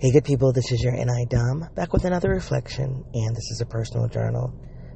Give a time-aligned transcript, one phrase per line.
[0.00, 3.60] Hey, good people, this is your NI Dom, back with another reflection, and this is
[3.60, 4.50] a personal journal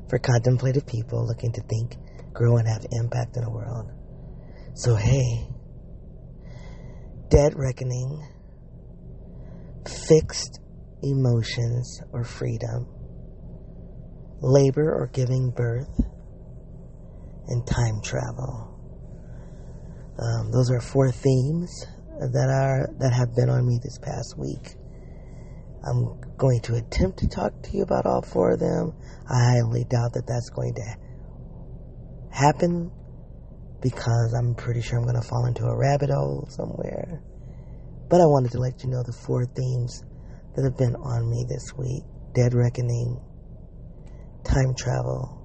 [0.08, 1.98] for contemplative people looking to think,
[2.32, 3.90] grow, and have impact in the world.
[4.72, 5.46] So, hey,
[7.28, 8.26] dead reckoning,
[10.08, 10.60] fixed
[11.02, 12.88] emotions or freedom,
[14.40, 16.00] labor or giving birth,
[17.48, 18.80] and time travel.
[20.18, 21.84] Um, those are four themes
[22.20, 24.76] that are that have been on me this past week.
[25.86, 28.94] I'm going to attempt to talk to you about all four of them.
[29.28, 30.96] I highly doubt that that's going to
[32.30, 32.90] happen
[33.82, 37.22] because I'm pretty sure I'm going to fall into a rabbit hole somewhere.
[38.08, 40.02] But I wanted to let you know the four themes
[40.56, 42.02] that have been on me this week
[42.34, 43.20] dead reckoning,
[44.42, 45.40] time travel,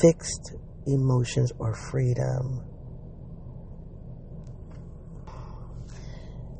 [0.00, 0.54] fixed
[0.86, 2.64] emotions or freedom,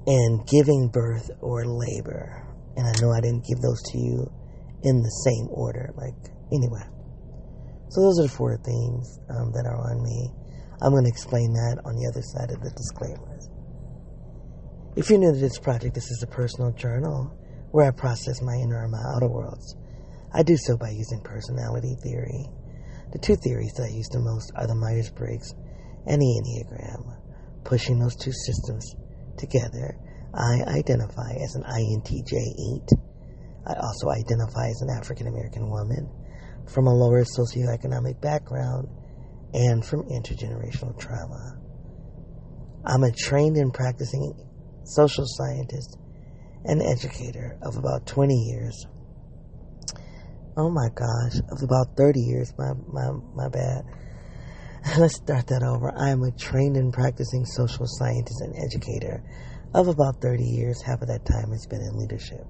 [0.09, 2.49] and giving birth or labor.
[2.77, 4.25] And I know I didn't give those to you
[4.83, 5.93] in the same order.
[6.01, 6.17] Like,
[6.49, 6.81] anyway.
[7.91, 10.33] So those are the four things um, that are on me.
[10.81, 13.53] I'm going to explain that on the other side of the disclaimers.
[14.97, 17.37] If you're new to this project, this is a personal journal
[17.71, 19.77] where I process my inner and my outer worlds.
[20.33, 22.49] I do so by using personality theory.
[23.13, 25.53] The two theories that I use the most are the Myers Briggs
[26.07, 27.65] and the Enneagram.
[27.65, 28.95] Pushing those two systems
[29.39, 29.97] together,
[30.35, 32.99] I identify as an INTJ 8.
[33.67, 36.09] I also identify as an African American woman
[36.67, 38.89] from a lower socioeconomic background
[39.55, 41.59] and from intergenerational trauma.
[42.85, 44.35] I'm a trained and practicing
[44.85, 45.99] social scientist
[46.65, 48.87] and educator of about 20 years.
[50.57, 53.85] Oh my gosh, of about 30 years, my, my, my bad.
[54.99, 55.93] Let's start that over.
[55.99, 59.25] I am a trained and practicing social scientist and educator
[59.75, 60.81] of about 30 years.
[60.83, 62.47] Half of that time has been in leadership.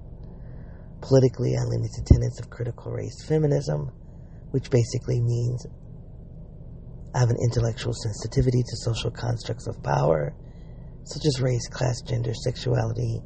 [1.01, 3.89] Politically, I lean into tenets of critical race feminism,
[4.51, 5.65] which basically means
[7.15, 10.35] I have an intellectual sensitivity to social constructs of power,
[11.05, 13.21] such as race, class, gender, sexuality,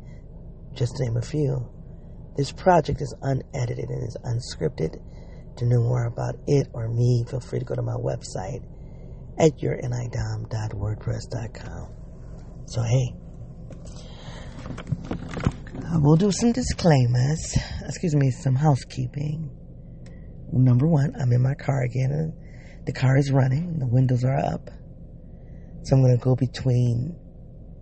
[0.76, 1.68] just to name a few.
[2.38, 5.02] This project is unedited and is unscripted.
[5.58, 8.64] To know more about it or me, feel free to go to my website
[9.38, 11.90] at yournidom.wordpress.com.
[12.66, 13.14] So, hey,
[14.66, 14.70] uh,
[15.94, 17.56] I will do some disclaimers.
[17.86, 19.52] Excuse me, some housekeeping.
[20.52, 22.34] Number one, I'm in my car again, and
[22.86, 24.70] the car is running, the windows are up.
[25.84, 27.16] So, I'm going to go between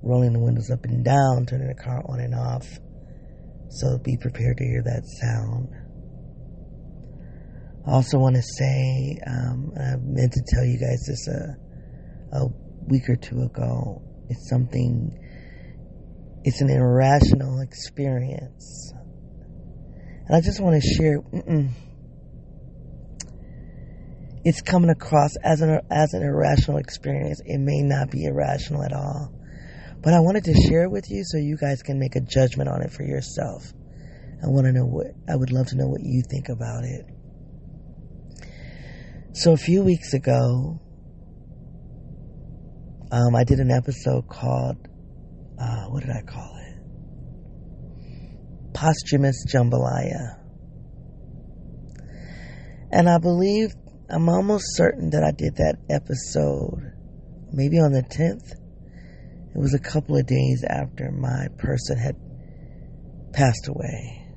[0.02, 2.68] rolling the windows up and down, turning the car on and off.
[3.70, 5.70] So, be prepared to hear that sound.
[7.88, 12.48] I also want to say, um, I meant to tell you guys this a, a
[12.88, 14.04] week or two ago.
[14.30, 15.18] It's something,
[16.44, 18.94] it's an irrational experience.
[20.28, 21.70] And I just want to share, mm-mm.
[24.46, 27.42] it's coming across as an, as an irrational experience.
[27.44, 29.34] It may not be irrational at all.
[30.04, 32.70] But I wanted to share it with you so you guys can make a judgment
[32.70, 33.64] on it for yourself.
[34.44, 37.06] I want to know what, I would love to know what you think about it.
[39.34, 40.82] So a few weeks ago,
[43.14, 44.76] um, I did an episode called,
[45.58, 46.76] uh, what did I call it?
[48.74, 50.38] Posthumous Jambalaya.
[52.92, 53.74] And I believe,
[54.10, 56.92] I'm almost certain that I did that episode
[57.54, 58.52] maybe on the 10th.
[59.56, 62.18] It was a couple of days after my person had
[63.32, 64.28] passed away.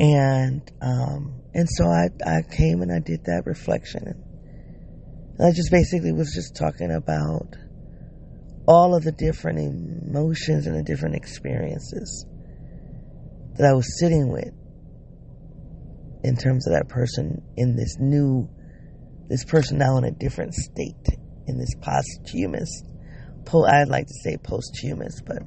[0.00, 4.02] And, um, and so I, I came and I did that reflection.
[5.38, 7.56] And I just basically was just talking about
[8.68, 12.26] all of the different emotions and the different experiences
[13.56, 14.52] that I was sitting with
[16.24, 18.50] in terms of that person in this new,
[19.30, 21.08] this person now in a different state,
[21.46, 22.82] in this posthumous,
[23.46, 25.38] po- I'd like to say posthumous, but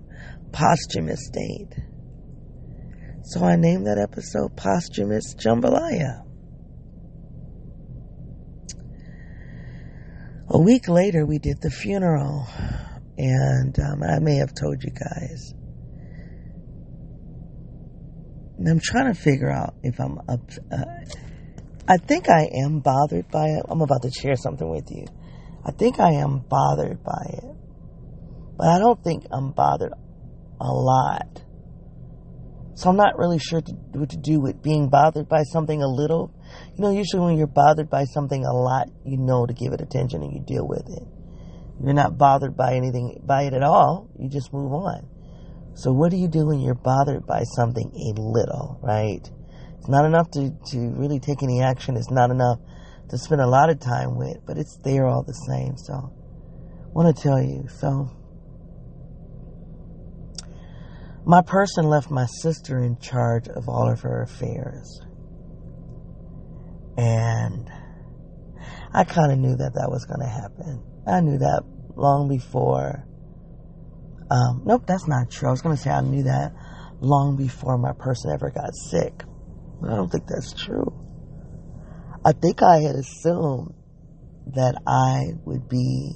[0.53, 1.71] posthumous state.
[3.23, 6.25] So I named that episode Posthumous Jambalaya.
[10.51, 12.47] A week later, we did the funeral,
[13.17, 15.53] and um, I may have told you guys.
[18.57, 20.41] And I'm trying to figure out if I'm up.
[20.71, 20.85] Uh,
[21.87, 23.63] I think I am bothered by it.
[23.69, 25.05] I'm about to share something with you.
[25.65, 27.55] I think I am bothered by it,
[28.57, 29.93] but I don't think I'm bothered
[30.59, 31.43] a lot.
[32.79, 35.85] So I'm not really sure to, what to do with being bothered by something a
[35.85, 36.33] little.
[36.77, 39.81] You know, usually when you're bothered by something a lot, you know to give it
[39.81, 41.03] attention and you deal with it.
[41.83, 44.09] You're not bothered by anything, by it at all.
[44.17, 45.09] You just move on.
[45.73, 49.29] So what do you do when you're bothered by something a little, right?
[49.77, 51.97] It's not enough to, to really take any action.
[51.97, 52.59] It's not enough
[53.09, 55.75] to spend a lot of time with, but it's there all the same.
[55.75, 57.67] So I want to tell you.
[57.67, 58.09] So
[61.29, 64.99] my person left my sister in charge of all of her affairs.
[66.97, 67.69] And
[68.91, 70.83] I kind of knew that that was going to happen.
[71.05, 71.61] I knew that
[71.95, 73.05] long before.
[74.31, 75.49] Um, nope, that's not true.
[75.49, 76.51] I was going to say I knew that
[76.99, 79.21] long before my person ever got sick.
[79.83, 80.91] I don't think that's true.
[82.25, 83.75] I think I had assumed
[84.55, 86.13] that I would be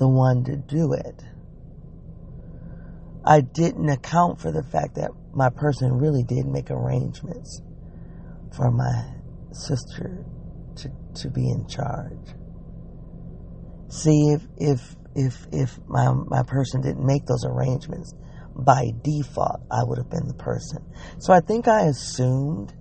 [0.00, 1.22] the one to do it.
[3.26, 7.62] I didn't account for the fact that my person really did make arrangements
[8.54, 9.14] for my
[9.52, 10.24] sister
[10.76, 10.90] to,
[11.22, 12.34] to be in charge.
[13.88, 18.14] See if if if if my my person didn't make those arrangements,
[18.54, 20.84] by default I would have been the person.
[21.18, 22.74] So I think I assumed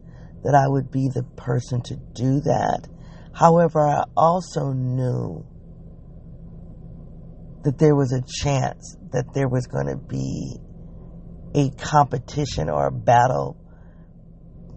[0.44, 2.88] that I would be the person to do that.
[3.34, 5.46] However, I also knew
[7.63, 10.57] that there was a chance that there was going to be
[11.56, 13.57] a competition or a battle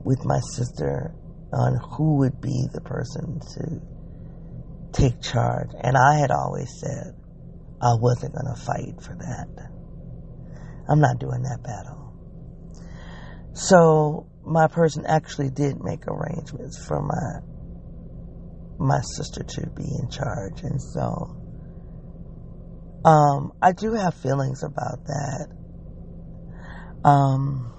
[0.04, 1.14] with my sister
[1.52, 3.80] on who would be the person to
[4.92, 5.70] take charge.
[5.82, 7.14] And I had always said
[7.82, 9.48] I wasn't going to fight for that.
[10.88, 12.12] I'm not doing that battle.
[13.54, 17.40] So my person actually did make arrangements for my
[18.78, 21.35] my sister to be in charge, and so
[23.06, 25.46] um, I do have feelings about that.
[27.04, 27.72] Um,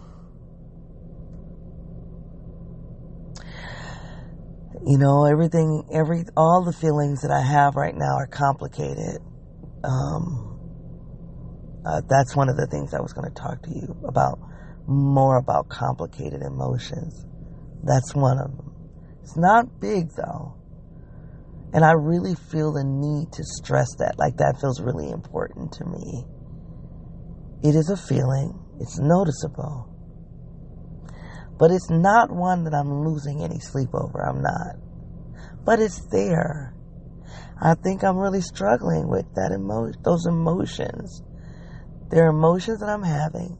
[4.85, 9.21] you know, everything, every, all the feelings that I have right now are complicated.
[9.83, 10.57] Um,
[11.85, 14.39] uh, that's one of the things I was going to talk to you about
[14.87, 17.25] more about complicated emotions.
[17.83, 18.71] That's one of them.
[19.23, 20.55] It's not big though.
[21.73, 24.17] And I really feel the need to stress that.
[24.17, 26.25] Like that feels really important to me.
[27.63, 29.93] It is a feeling, it's noticeable.
[31.59, 34.25] But it's not one that I'm losing any sleep over.
[34.25, 34.75] I'm not.
[35.65, 36.75] But it's there.
[37.59, 41.23] I think I'm really struggling with that emo- those emotions.
[42.09, 43.57] They're emotions that I'm having.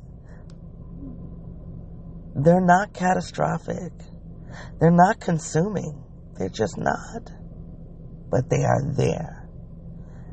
[2.36, 3.92] They're not catastrophic.
[4.80, 6.04] They're not consuming.
[6.38, 7.32] They're just not
[8.30, 9.48] but they are there.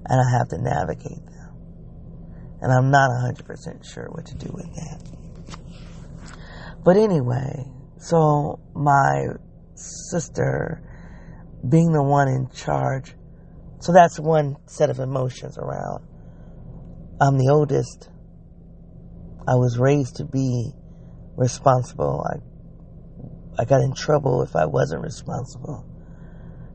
[0.07, 1.45] And I have to navigate them.
[2.61, 5.15] And I'm not 100% sure what to do with that.
[6.85, 7.65] But anyway,
[7.99, 9.27] so my
[9.75, 10.83] sister
[11.67, 13.15] being the one in charge,
[13.81, 16.07] so that's one set of emotions around.
[17.21, 18.11] I'm the oldest.
[19.49, 20.73] I was raised to be
[21.37, 22.25] responsible.
[22.27, 25.87] I, I got in trouble if I wasn't responsible.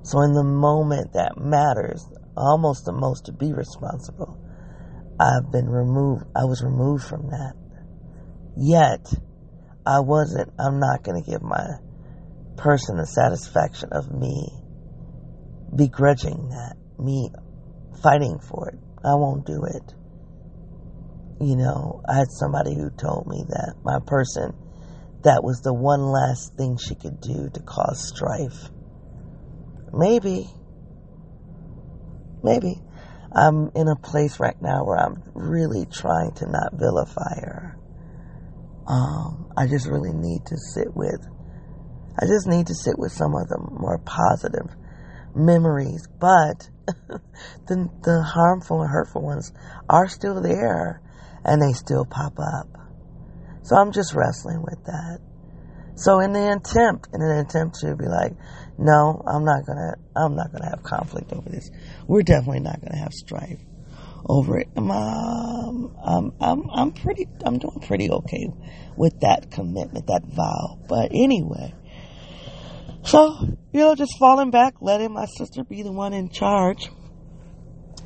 [0.09, 2.03] So, in the moment that matters,
[2.35, 4.41] almost the most to be responsible,
[5.19, 6.25] I've been removed.
[6.35, 7.53] I was removed from that.
[8.57, 9.05] Yet,
[9.85, 11.77] I wasn't, I'm not going to give my
[12.57, 14.49] person the satisfaction of me
[15.75, 17.29] begrudging that, me
[18.01, 18.79] fighting for it.
[19.05, 19.93] I won't do it.
[21.39, 24.55] You know, I had somebody who told me that my person,
[25.21, 28.71] that was the one last thing she could do to cause strife.
[29.93, 30.49] Maybe.
[32.43, 32.81] Maybe.
[33.31, 37.77] I'm in a place right now where I'm really trying to not vilify her.
[38.87, 41.27] Um, I just really need to sit with,
[42.19, 44.75] I just need to sit with some of the more positive
[45.35, 46.69] memories, but
[47.67, 49.53] the, the harmful and hurtful ones
[49.87, 51.01] are still there
[51.45, 52.67] and they still pop up.
[53.61, 55.19] So I'm just wrestling with that.
[55.95, 58.31] So in the attempt, in an attempt to be like,
[58.81, 59.95] no, I'm not gonna.
[60.15, 61.69] I'm not gonna have conflict over this.
[62.07, 63.59] We're definitely not gonna have strife
[64.25, 64.69] over it.
[64.77, 67.27] Um, I'm, I'm, I'm pretty.
[67.45, 68.47] I'm doing pretty okay
[68.95, 70.79] with that commitment, that vow.
[70.87, 71.73] But anyway,
[73.03, 73.35] so
[73.73, 76.89] you know, just falling back, letting my sister be the one in charge.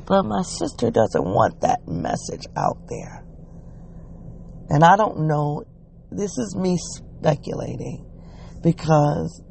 [0.08, 3.24] But my sister doesn't want that message out there,
[4.70, 5.66] and I don't know.
[6.10, 8.10] This is me speculating
[8.64, 9.43] because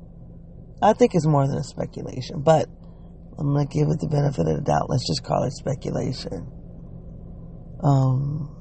[0.82, 2.68] I think it's more than a speculation, but
[3.38, 4.90] I'm going to give it the benefit of the doubt.
[4.90, 6.50] Let's just call it speculation.
[7.82, 8.56] Um,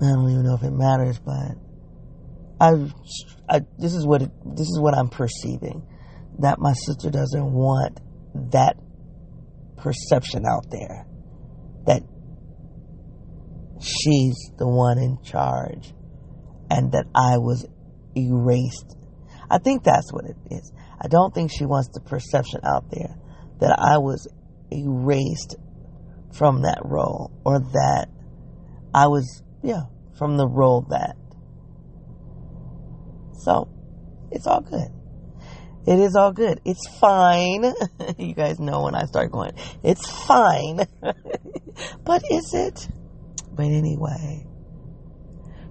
[0.00, 1.56] I don't even know if it matters, but
[2.60, 2.92] I,
[3.48, 5.86] I this is what it, this is what I'm perceiving
[6.40, 8.00] that my sister doesn't want
[8.52, 8.76] that
[9.76, 11.06] perception out there
[11.86, 12.02] that
[13.80, 15.92] she's the one in charge
[16.70, 17.66] and that I was
[18.18, 18.96] erased.
[19.50, 20.72] I think that's what it is.
[21.00, 23.16] I don't think she wants the perception out there
[23.60, 24.28] that I was
[24.70, 25.56] erased
[26.32, 28.08] from that role or that
[28.94, 29.82] I was, yeah,
[30.18, 31.16] from the role that.
[33.40, 33.68] So,
[34.30, 34.88] it's all good.
[35.86, 36.60] It is all good.
[36.64, 37.64] It's fine.
[38.18, 40.80] you guys know when I start going, it's fine.
[42.04, 42.88] but is it?
[43.52, 44.46] But anyway.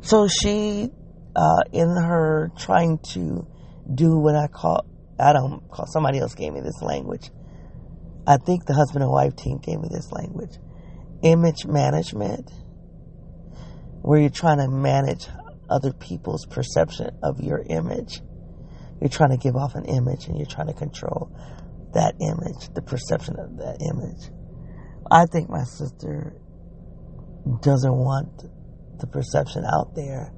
[0.01, 0.89] So she,
[1.37, 3.47] uh, in her trying to
[3.93, 4.85] do what I call,
[5.19, 7.29] I don't call, somebody else gave me this language.
[8.25, 10.57] I think the husband and wife team gave me this language.
[11.21, 12.49] Image management,
[14.01, 15.27] where you're trying to manage
[15.69, 18.19] other people's perception of your image.
[18.99, 21.31] You're trying to give off an image and you're trying to control
[21.93, 24.31] that image, the perception of that image.
[25.11, 26.35] I think my sister
[27.61, 28.43] doesn't want
[28.99, 30.33] the perception out there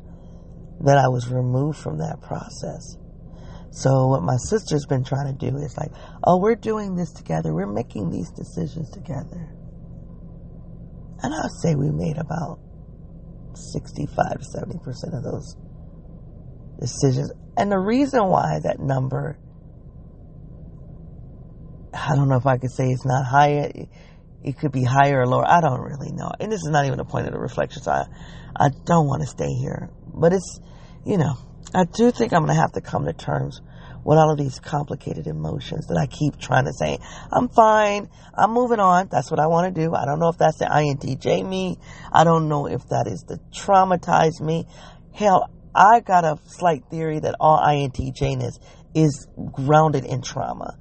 [0.81, 2.98] that I was removed from that process.
[3.71, 5.91] So what my sister's been trying to do is like,
[6.24, 7.53] oh, we're doing this together.
[7.53, 9.53] We're making these decisions together.
[11.21, 12.59] And I'll say we made about
[13.74, 15.55] 65 to 70% of those
[16.79, 17.31] decisions.
[17.57, 19.38] And the reason why that number,
[21.93, 23.69] I don't know if I could say it's not higher.
[24.43, 25.45] It could be higher or lower.
[25.45, 26.31] I don't really know.
[26.39, 27.83] And this is not even a point of the reflection.
[27.83, 28.05] So I,
[28.57, 29.89] I don't want to stay here.
[30.19, 30.59] But it's,
[31.05, 31.38] you know,
[31.73, 33.61] I do think I'm going to have to come to terms
[34.03, 36.99] with all of these complicated emotions that I keep trying to say,
[37.31, 38.09] I'm fine.
[38.33, 39.07] I'm moving on.
[39.11, 39.93] That's what I want to do.
[39.93, 41.77] I don't know if that's the INTJ me.
[42.11, 44.65] I don't know if that is the traumatized me.
[45.13, 48.59] Hell, I got a slight theory that all INTJness
[48.95, 50.77] is grounded in trauma.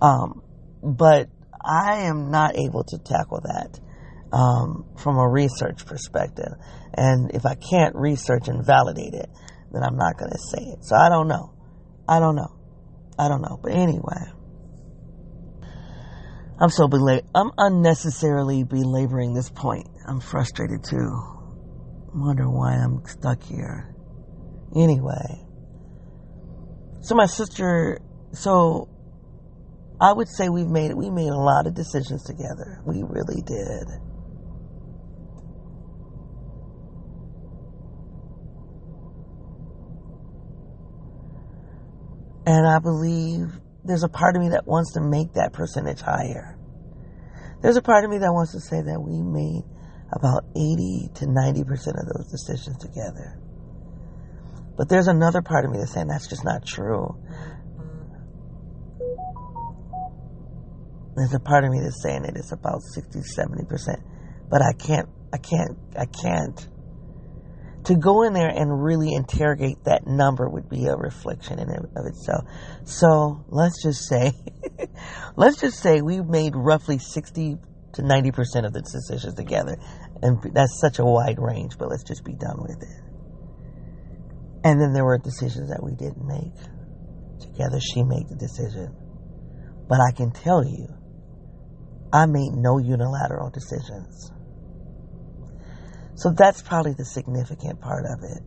[0.00, 0.42] Um,
[0.82, 1.28] but
[1.64, 3.78] I am not able to tackle that
[4.32, 6.52] um, from a research perspective.
[6.94, 9.28] And if I can't research and validate it,
[9.72, 10.84] then I'm not going to say it.
[10.84, 11.52] So I don't know.
[12.08, 12.54] I don't know.
[13.18, 13.58] I don't know.
[13.62, 14.32] But anyway.
[16.60, 19.88] I'm so belab- I'm unnecessarily belaboring this point.
[20.06, 20.96] I'm frustrated too.
[20.96, 23.94] I Wonder why I'm stuck here.
[24.76, 25.46] Anyway.
[27.00, 28.00] So my sister,
[28.32, 28.88] so
[30.00, 32.80] I would say we've made we made a lot of decisions together.
[32.86, 33.88] We really did.
[42.46, 46.58] And I believe there's a part of me that wants to make that percentage higher.
[47.62, 49.62] There's a part of me that wants to say that we made
[50.12, 51.62] about 80 to 90%
[52.00, 53.38] of those decisions together.
[54.76, 57.16] But there's another part of me that's saying that's just not true.
[61.14, 64.02] There's a part of me that's saying it is about 60 70%.
[64.50, 66.68] But I can't, I can't, I can't
[67.84, 72.06] to go in there and really interrogate that number would be a reflection in of
[72.06, 72.44] itself.
[72.84, 74.32] So let's just say,
[75.36, 77.56] let's just say we made roughly 60
[77.94, 79.76] to 90% of the decisions together.
[80.22, 83.02] And that's such a wide range, but let's just be done with it.
[84.64, 86.54] And then there were decisions that we didn't make.
[87.40, 88.94] Together, she made the decision.
[89.88, 90.86] But I can tell you,
[92.12, 94.30] I made no unilateral decisions.
[96.14, 98.42] So that's probably the significant part of it.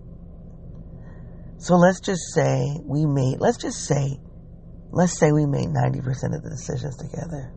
[1.58, 4.20] So let's just say we made, let's just say,
[4.92, 7.52] let's say we made 90% of the decisions together.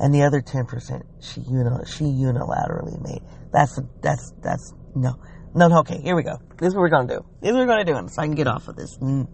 [0.00, 3.22] And the other 10% she, uni- she unilaterally made.
[3.52, 5.10] That's, that's, that's, no.
[5.10, 5.68] no.
[5.68, 6.38] No, okay, here we go.
[6.58, 7.26] This is what we're to do.
[7.40, 8.96] This is what we're to do so I can get off of this.
[8.98, 9.28] Mm.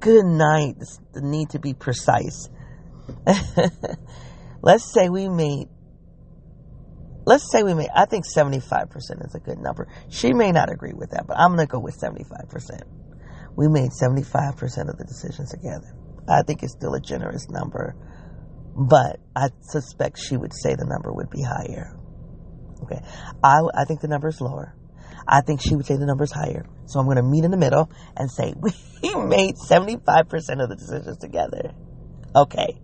[0.00, 0.78] Good night.
[0.78, 2.48] This, the need to be precise.
[4.62, 5.68] let's say we made
[7.24, 9.88] let's say we may, I think 75% is a good number.
[10.08, 12.82] She may not agree with that, but I'm going to go with 75%.
[13.56, 15.94] We made 75% of the decisions together.
[16.28, 17.94] I think it's still a generous number,
[18.74, 21.98] but I suspect she would say the number would be higher.
[22.82, 23.00] Okay.
[23.42, 24.74] I, I think the number is lower.
[25.26, 26.66] I think she would say the number is higher.
[26.86, 28.72] So I'm going to meet in the middle and say we
[29.14, 30.00] made 75%
[30.62, 31.74] of the decisions together.
[32.34, 32.80] Okay.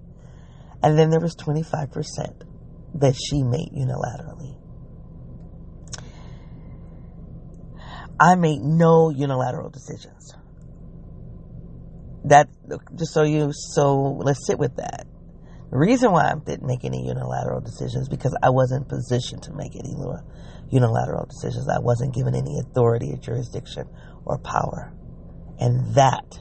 [0.83, 2.48] And then there was 25%
[2.95, 4.57] that she made unilaterally.
[8.21, 10.35] I made no unilateral decisions.
[12.25, 12.49] That
[12.97, 15.07] just so you so let's sit with that.
[15.71, 19.77] The reason why I didn't make any unilateral decisions because I wasn't positioned to make
[19.77, 19.95] any
[20.71, 21.69] unilateral decisions.
[21.69, 23.85] I wasn't given any authority or jurisdiction
[24.25, 24.93] or power.
[25.61, 26.41] And that,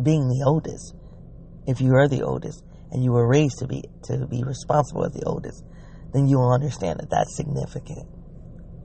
[0.00, 0.94] being the oldest,
[1.66, 2.62] if you are the oldest
[2.92, 5.64] and you were raised to be to be responsible as the oldest,
[6.16, 8.08] then you will understand that that's significant.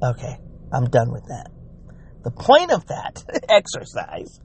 [0.03, 0.37] Okay,
[0.73, 1.49] I'm done with that.
[2.23, 4.41] The point of that exercise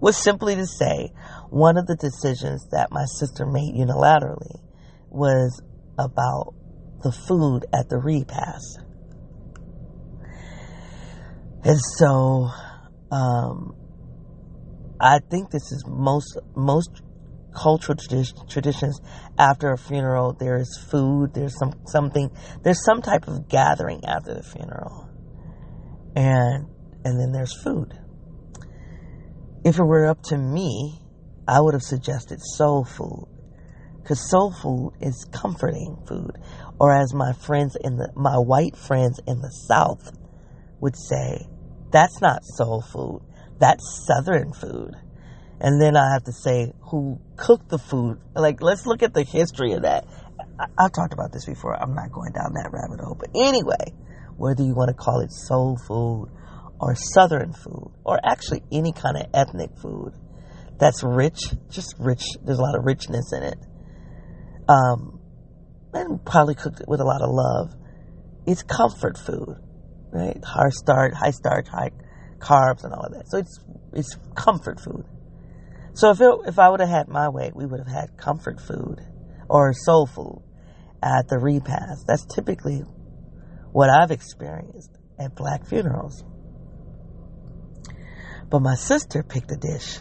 [0.00, 1.10] was simply to say
[1.50, 4.60] one of the decisions that my sister made unilaterally
[5.10, 5.60] was
[5.98, 6.54] about
[7.02, 8.78] the food at the repast.
[11.64, 12.50] And so,
[13.10, 13.74] um,
[15.00, 17.02] I think this is most most
[17.54, 19.00] cultural tradi- traditions.
[19.38, 21.34] After a funeral, there is food.
[21.34, 22.30] There's some something.
[22.62, 25.08] There's some type of gathering after the funeral,
[26.16, 26.66] and
[27.04, 27.98] and then there's food.
[29.64, 31.00] If it were up to me,
[31.46, 33.28] I would have suggested soul food
[34.02, 36.38] because soul food is comforting food,
[36.80, 40.12] or as my friends in the my white friends in the South
[40.80, 41.46] would say,
[41.92, 43.22] that's not soul food.
[43.58, 44.94] That's Southern food.
[45.62, 48.18] And then I have to say who cooked the food.
[48.34, 50.04] Like, let's look at the history of that.
[50.58, 51.80] I, have talked about this before.
[51.80, 53.16] I'm not going down that rabbit hole.
[53.18, 53.94] But anyway,
[54.36, 56.30] whether you want to call it soul food
[56.80, 60.12] or Southern food or actually any kind of ethnic food
[60.80, 61.38] that's rich,
[61.70, 62.24] just rich.
[62.44, 63.58] There's a lot of richness in it
[64.68, 65.20] um,
[65.92, 67.74] and probably cooked it with a lot of love.
[68.46, 69.56] It's comfort food,
[70.12, 70.42] right?
[70.44, 71.90] High starch, high starch, high
[72.38, 73.28] carbs, and all of that.
[73.28, 73.60] So it's
[73.92, 75.04] it's comfort food.
[75.94, 78.60] So if it, if I would have had my way, we would have had comfort
[78.60, 79.00] food
[79.48, 80.42] or soul food
[81.02, 82.06] at the repast.
[82.06, 82.80] That's typically
[83.72, 86.24] what I've experienced at black funerals.
[88.50, 90.00] But my sister picked a dish,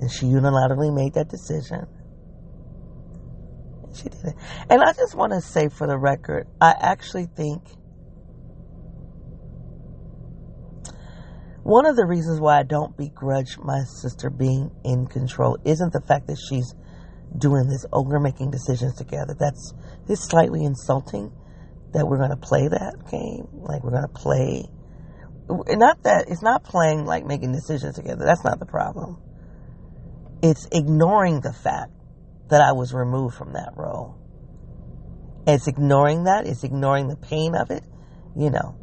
[0.00, 1.86] and she unilaterally made that decision
[3.98, 4.34] she did it.
[4.70, 7.62] And I just want to say for the record, I actually think
[11.68, 16.00] one of the reasons why I don't begrudge my sister being in control isn't the
[16.00, 16.74] fact that she's
[17.36, 19.36] doing this, we're making decisions together.
[19.38, 19.74] That's
[20.08, 21.30] it's slightly insulting
[21.92, 23.48] that we're going to play that game.
[23.52, 24.64] Like we're going to play.
[25.76, 28.24] Not that it's not playing like making decisions together.
[28.24, 29.20] That's not the problem.
[30.42, 31.92] It's ignoring the fact
[32.48, 34.16] that I was removed from that role.
[35.46, 36.46] It's ignoring that.
[36.46, 37.84] It's ignoring the pain of it,
[38.34, 38.74] you know.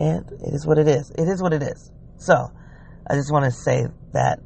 [0.00, 1.10] And it is what it is.
[1.10, 1.92] It is what it is.
[2.20, 2.52] So,
[3.08, 4.40] I just want to say that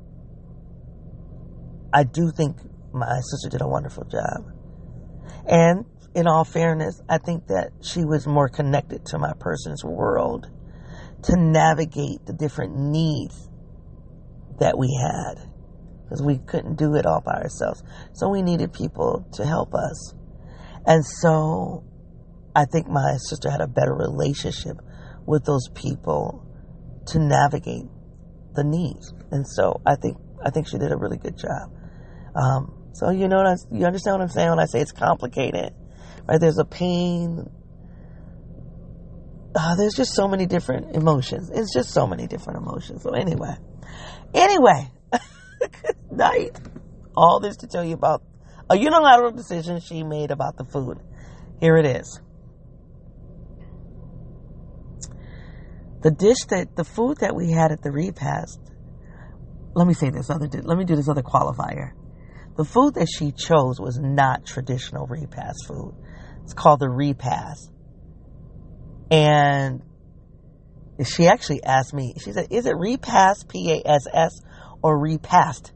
[1.92, 2.56] I do think
[2.92, 4.46] my sister did a wonderful job.
[5.46, 5.84] And
[6.14, 10.48] in all fairness, I think that she was more connected to my person's world
[11.24, 13.48] to navigate the different needs
[14.60, 15.50] that we had
[16.04, 17.82] because we couldn't do it all by ourselves.
[18.12, 20.14] So we needed people to help us.
[20.86, 21.82] And so
[22.54, 24.76] I think my sister had a better relationship
[25.26, 26.43] with those people
[27.06, 27.86] to navigate
[28.54, 29.12] the needs.
[29.30, 31.72] And so I think I think she did a really good job.
[32.34, 35.74] Um, so you know, I, you understand what I'm saying when I say it's complicated,
[36.28, 36.40] right?
[36.40, 37.50] There's a pain.
[39.56, 41.50] Uh, there's just so many different emotions.
[41.52, 43.02] It's just so many different emotions.
[43.02, 43.54] So anyway,
[44.34, 46.58] anyway, good night.
[47.16, 48.22] All this to tell you about
[48.68, 50.98] a unilateral decision she made about the food.
[51.60, 52.20] Here it is.
[56.04, 58.60] The dish that, the food that we had at the repast,
[59.74, 61.92] let me say this other, let me do this other qualifier.
[62.58, 65.94] The food that she chose was not traditional repast food.
[66.42, 67.72] It's called the repast.
[69.10, 69.82] And
[71.06, 74.42] she actually asked me, she said, is it repast, P-A-S-S,
[74.82, 75.72] or repast,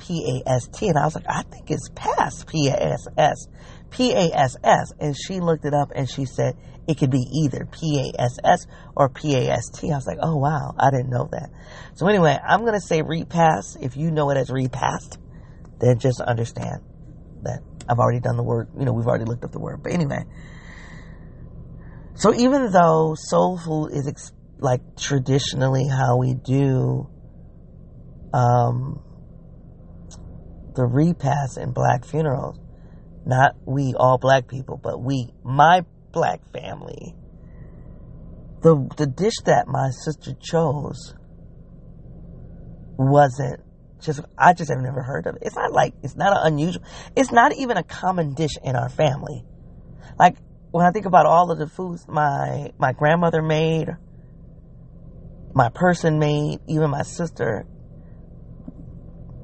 [0.00, 0.86] P-A-S-T.
[0.86, 3.46] And I was like, I think it's past P-A-S-S.
[3.88, 4.92] P-A-S-S.
[5.00, 6.56] And she looked it up and she said
[6.88, 8.66] it could be either P-A-S-S
[8.96, 9.90] or P-A-S-T.
[9.90, 11.50] I was like, oh wow, I didn't know that.
[11.94, 13.76] So anyway, I'm going to say repass.
[13.80, 15.18] If you know it as repast,
[15.80, 16.82] then just understand
[17.42, 19.82] that I've already done the word, you know, we've already looked up the word.
[19.82, 20.24] But anyway,
[22.14, 27.08] so even though soul food is ex- like traditionally how we do
[28.32, 29.00] um,
[30.74, 32.58] the repast in black funerals.
[33.24, 37.14] Not we, all black people, but we, my black family.
[38.62, 41.14] The, the dish that my sister chose
[42.96, 43.60] wasn't
[44.00, 45.42] just, I just have never heard of it.
[45.42, 46.82] It's not like, it's not an unusual,
[47.16, 49.44] it's not even a common dish in our family.
[50.18, 50.36] Like,
[50.70, 53.88] when I think about all of the foods my, my grandmother made,
[55.54, 57.66] my person made, even my sister,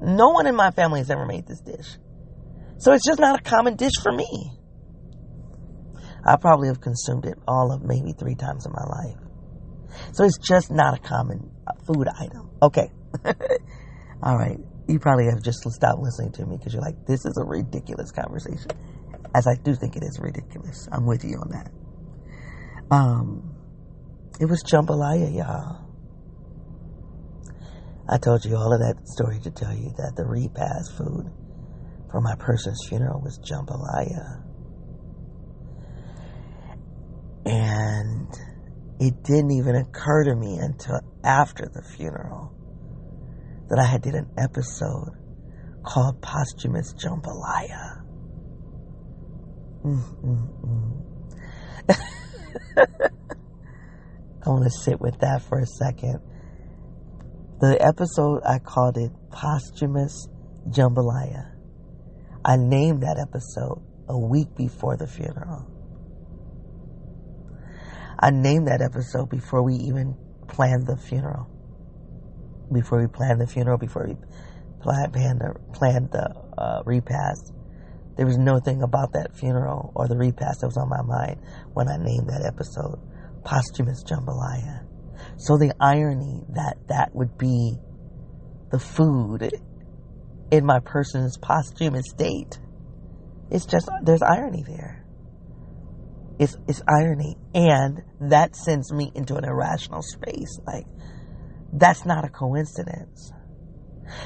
[0.01, 1.97] no one in my family has ever made this dish.
[2.77, 4.58] So it's just not a common dish for me.
[6.25, 9.17] I probably have consumed it all of maybe three times in my life.
[10.13, 12.49] So it's just not a common uh, food item.
[12.61, 12.91] Okay.
[14.23, 14.59] all right.
[14.87, 18.11] You probably have just stopped listening to me because you're like, this is a ridiculous
[18.11, 18.71] conversation.
[19.35, 20.87] As I do think it is ridiculous.
[20.91, 21.71] I'm with you on that.
[22.91, 23.55] Um,
[24.39, 25.85] It was jambalaya, y'all.
[28.07, 31.29] I told you all of that story to tell you that the repast food
[32.09, 34.41] for my person's funeral was jambalaya.
[37.49, 38.27] And
[38.99, 42.53] it didn't even occur to me until after the funeral
[43.69, 45.17] that I had did an episode
[45.83, 48.03] called Posthumous Jambalaya.
[49.83, 51.05] Mm-mm-mm.
[54.45, 56.19] I want to sit with that for a second.
[57.61, 60.27] The episode, I called it Posthumous
[60.69, 61.51] Jambalaya.
[62.45, 65.78] I named that episode a week before the funeral.
[68.21, 70.15] I named that episode before we even
[70.47, 71.47] planned the funeral.
[72.71, 74.15] Before we planned the funeral, before we
[74.81, 77.53] planned, the, planned the uh, repast.
[78.17, 81.39] There was no thing about that funeral or the repast that was on my mind
[81.73, 82.99] when I named that episode
[83.45, 84.85] Posthumous Jambalaya.
[85.37, 87.77] So the irony that that would be
[88.71, 89.49] the food
[90.51, 92.59] in my person's posthumous state.
[93.49, 94.98] It's just, there's irony there.
[96.39, 97.37] It's, it's irony.
[97.53, 100.59] And that sends me into an irrational space.
[100.65, 100.85] Like,
[101.73, 103.31] that's not a coincidence.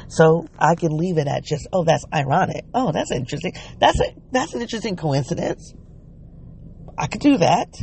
[0.07, 2.63] So I can leave it at just, oh, that's ironic.
[2.73, 3.53] Oh, that's interesting.
[3.79, 5.73] That's a, that's an interesting coincidence.
[6.97, 7.73] I could do that.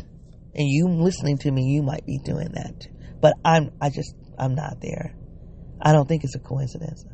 [0.55, 2.87] And you listening to me, you might be doing that.
[3.21, 5.15] But I'm, I just, I'm not there.
[5.83, 7.05] I don't think it's a coincidence.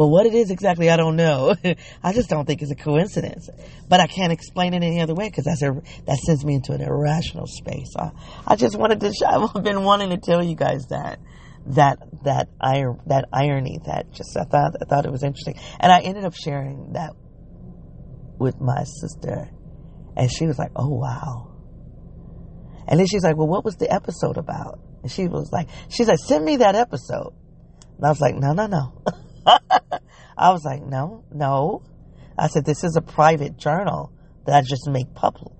[0.00, 1.54] But what it is exactly, I don't know.
[2.02, 3.50] I just don't think it's a coincidence.
[3.86, 5.74] But I can't explain it any other way because that's a,
[6.06, 7.92] that sends me into an irrational space.
[7.98, 8.10] I,
[8.46, 9.12] I just wanted to,
[9.54, 11.18] I've been wanting to tell you guys that
[11.66, 15.92] that that ir- that irony that just I thought I thought it was interesting, and
[15.92, 17.10] I ended up sharing that
[18.38, 19.50] with my sister,
[20.16, 21.52] and she was like, "Oh wow,"
[22.88, 26.08] and then she's like, "Well, what was the episode about?" And she was like, "She's
[26.08, 27.34] like, send me that episode,"
[27.98, 29.02] and I was like, "No, no, no."
[30.36, 31.82] I was like, "No, no,"
[32.38, 34.12] I said, "This is a private journal
[34.46, 35.52] that I just make public."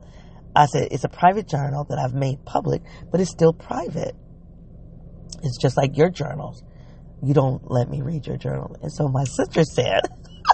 [0.55, 4.15] I said, "It's a private journal that I've made public, but it's still private."
[5.43, 6.63] It's just like your journals.
[7.23, 8.77] You don't let me read your journal.
[8.83, 10.03] And so my sister said,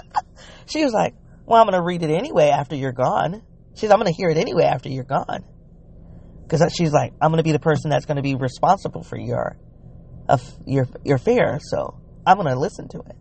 [0.65, 3.41] she was like, well, I'm going to read it anyway after you're gone.
[3.75, 5.45] She's, I'm going to hear it anyway after you're gone.
[6.43, 9.17] Because she's like, I'm going to be the person that's going to be responsible for
[9.17, 9.57] your,
[10.27, 11.59] uh, your, your affair.
[11.61, 13.15] So I'm going to listen to it.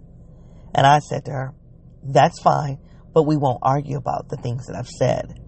[0.74, 1.54] And I said to her,
[2.02, 2.78] that's fine,
[3.14, 5.40] but we won't argue about the things that I've said.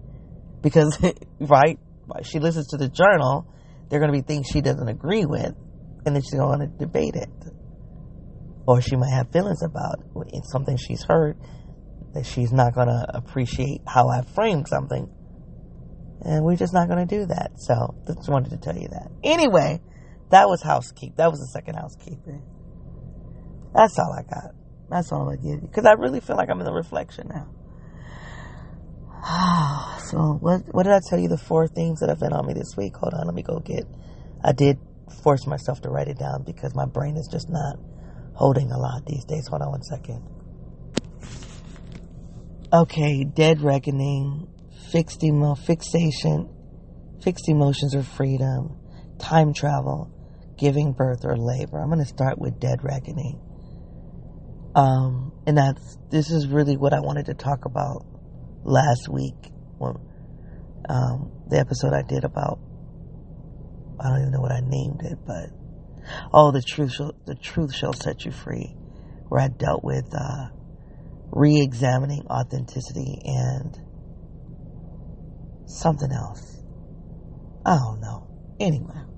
[0.61, 0.97] Because,
[1.39, 1.77] right,
[2.23, 3.45] she listens to the journal,
[3.89, 5.53] there are going to be things she doesn't agree with
[6.05, 7.29] and then she's going to wanna debate it.
[8.65, 9.99] Or she might have feelings about
[10.45, 11.37] something she's heard
[12.13, 15.07] that she's not going to appreciate how I framed something.
[16.21, 17.51] And we're just not going to do that.
[17.57, 19.09] So, just wanted to tell you that.
[19.23, 19.81] Anyway,
[20.29, 21.15] that was housekeeping.
[21.17, 22.43] That was the second housekeeping.
[23.79, 24.51] That's all I got.
[24.89, 25.61] That's all to give you.
[25.61, 27.47] Because I really feel like I'm in the reflection now.
[30.11, 31.29] so, what, what did I tell you?
[31.29, 32.97] The four things that have been on me this week.
[32.97, 33.85] Hold on, let me go get.
[34.43, 34.79] I did
[35.23, 37.77] force myself to write it down because my brain is just not
[38.33, 39.47] holding a lot these days.
[39.47, 40.27] Hold on one second.
[42.73, 44.49] Okay, dead reckoning,
[44.91, 46.49] fixed emo, fixation,
[47.23, 48.77] fixed emotions or freedom,
[49.19, 50.11] time travel,
[50.57, 51.79] giving birth or labor.
[51.79, 53.39] I'm to start with dead reckoning.
[54.79, 58.05] Um, and that's this is really what I wanted to talk about
[58.63, 59.35] last week
[59.77, 59.95] when
[60.87, 62.59] um, the episode I did about
[63.99, 65.49] I don't even know what I named it, but
[66.33, 68.73] oh, the truth shall, the truth shall set you free,
[69.27, 70.47] where I dealt with uh,
[71.31, 73.77] re-examining authenticity and
[75.65, 76.63] something else.
[77.65, 78.27] I don't know.
[78.61, 79.08] Anyway.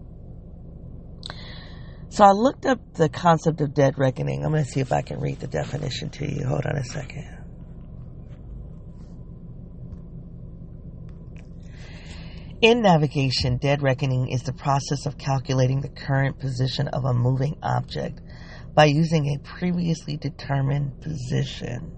[2.12, 4.44] So I looked up the concept of dead reckoning.
[4.44, 6.46] I'm going to see if I can read the definition to you.
[6.46, 7.38] Hold on a second.
[12.62, 17.58] In navigation, dead reckoning is the process of calculating the current position of a moving
[17.64, 18.20] object
[18.76, 21.94] by using a previously determined position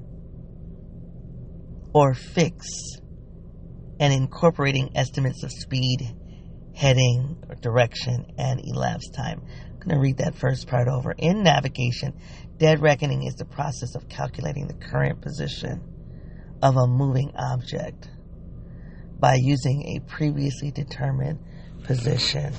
[1.91, 2.67] or fix
[3.99, 6.15] and incorporating estimates of speed,
[6.76, 9.41] heading, or direction, and elapsed time.
[9.84, 11.12] I'm going to read that first part over.
[11.17, 12.13] In navigation,
[12.58, 15.82] dead reckoning is the process of calculating the current position
[16.62, 18.08] of a moving object
[19.19, 21.38] by using a previously determined
[21.84, 22.54] position.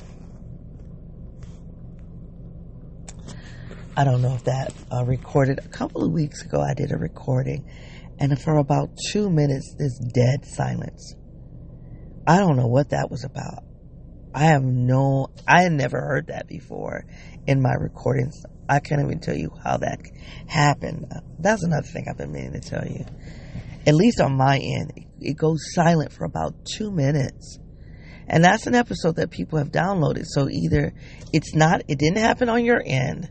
[3.96, 6.60] I don't know if that uh, recorded a couple of weeks ago.
[6.60, 7.64] I did a recording,
[8.18, 11.14] and for about two minutes, this dead silence.
[12.26, 13.63] I don't know what that was about.
[14.34, 17.06] I have no, I had never heard that before
[17.46, 18.44] in my recordings.
[18.68, 20.00] I can't even tell you how that
[20.48, 21.06] happened.
[21.38, 23.04] That's another thing I've been meaning to tell you.
[23.86, 27.58] At least on my end, it goes silent for about two minutes.
[28.26, 30.24] And that's an episode that people have downloaded.
[30.24, 30.94] So either
[31.32, 33.30] it's not, it didn't happen on your end,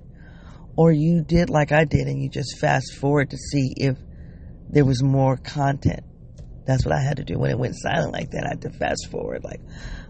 [0.77, 3.97] or you did like I did and you just fast forward to see if
[4.69, 6.03] there was more content.
[6.65, 8.45] That's what I had to do when it went silent like that.
[8.45, 9.61] I had to fast forward, like,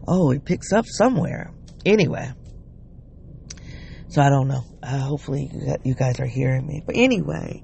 [0.07, 1.51] oh, it picks up somewhere.
[1.85, 2.31] Anyway,
[4.09, 4.63] so I don't know.
[4.81, 5.49] Uh, hopefully,
[5.83, 6.83] you guys are hearing me.
[6.85, 7.63] But anyway,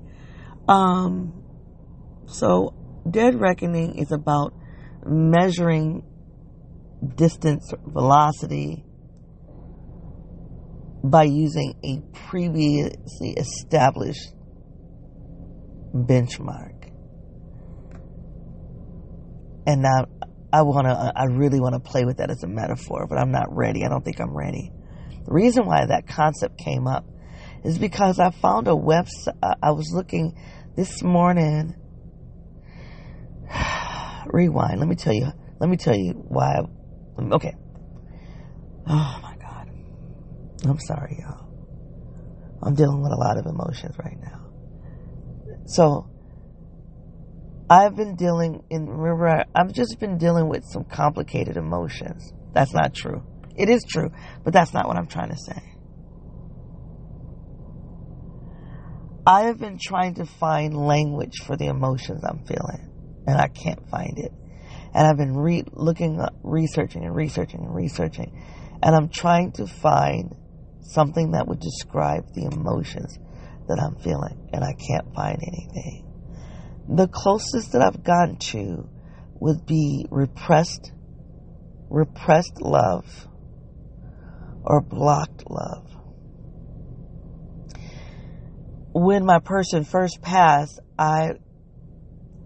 [0.67, 1.43] um,
[2.27, 2.73] so
[3.09, 4.53] Dead Reckoning is about
[5.05, 6.03] measuring
[7.15, 8.83] distance, velocity
[11.03, 14.33] by using a previously established
[15.93, 16.78] benchmark.
[19.69, 19.85] And
[20.51, 23.31] I want to, I really want to play with that as a metaphor, but I'm
[23.31, 23.85] not ready.
[23.85, 24.71] I don't think I'm ready.
[25.27, 27.05] The reason why that concept came up
[27.63, 29.37] is because I found a website.
[29.61, 30.35] I was looking
[30.75, 31.75] this morning.
[34.25, 34.79] Rewind.
[34.79, 35.27] Let me tell you.
[35.59, 36.61] Let me tell you why.
[37.19, 37.53] I, okay.
[38.87, 39.69] Oh my God.
[40.65, 41.47] I'm sorry, y'all.
[42.63, 44.47] I'm dealing with a lot of emotions right now.
[45.67, 46.09] So,
[47.69, 52.33] I've been dealing in, remember, I've just been dealing with some complicated emotions.
[52.51, 53.23] That's not true.
[53.55, 54.09] It is true,
[54.43, 55.61] but that's not what I'm trying to say.
[59.27, 62.89] I have been trying to find language for the emotions I'm feeling,
[63.27, 64.31] and I can't find it.
[64.95, 68.31] And I've been re- looking, researching and researching and researching,
[68.81, 70.35] and I'm trying to find
[70.81, 73.19] something that would describe the emotions
[73.67, 76.08] that I'm feeling, and I can't find anything.
[76.91, 78.89] The closest that I've gotten to
[79.39, 80.91] would be repressed,
[81.87, 83.27] repressed love
[84.63, 85.85] or blocked love.
[88.91, 91.33] When my person first passed, I,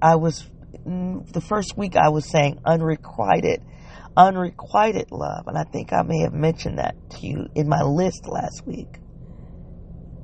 [0.01, 0.45] I was,
[0.85, 3.61] mm, the first week I was saying unrequited,
[4.17, 5.47] unrequited love.
[5.47, 8.99] And I think I may have mentioned that to you in my list last week.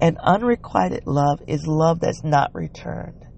[0.02, 3.29] And unrequited love is love that's not returned.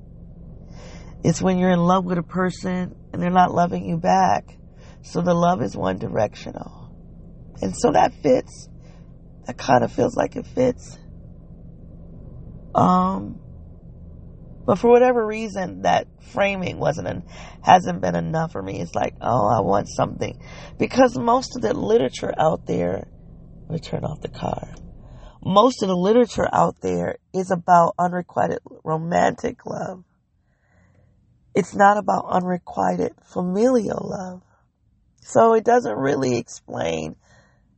[1.24, 4.58] It's when you're in love with a person and they're not loving you back.
[5.04, 6.90] So the love is one directional.
[7.62, 8.70] And so that fits.
[9.46, 10.98] That kind of feels like it fits.
[12.74, 13.40] Um,
[14.66, 17.24] but for whatever reason, that framing wasn't and
[17.62, 18.80] hasn't been enough for me.
[18.80, 20.40] It's like, oh, I want something,
[20.78, 23.08] because most of the literature out there.
[23.68, 24.68] Let me turn off the car.
[25.44, 30.04] Most of the literature out there is about unrequited romantic love.
[31.54, 34.42] It's not about unrequited familial love.
[35.22, 37.16] So it doesn't really explain,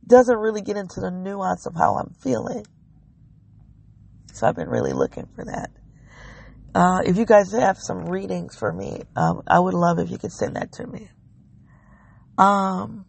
[0.06, 2.66] doesn't really get into the nuance of how I'm feeling.
[4.32, 5.70] So I've been really looking for that.
[6.74, 10.18] Uh, if you guys have some readings for me, um, I would love if you
[10.18, 11.08] could send that to me.
[12.36, 13.06] Um,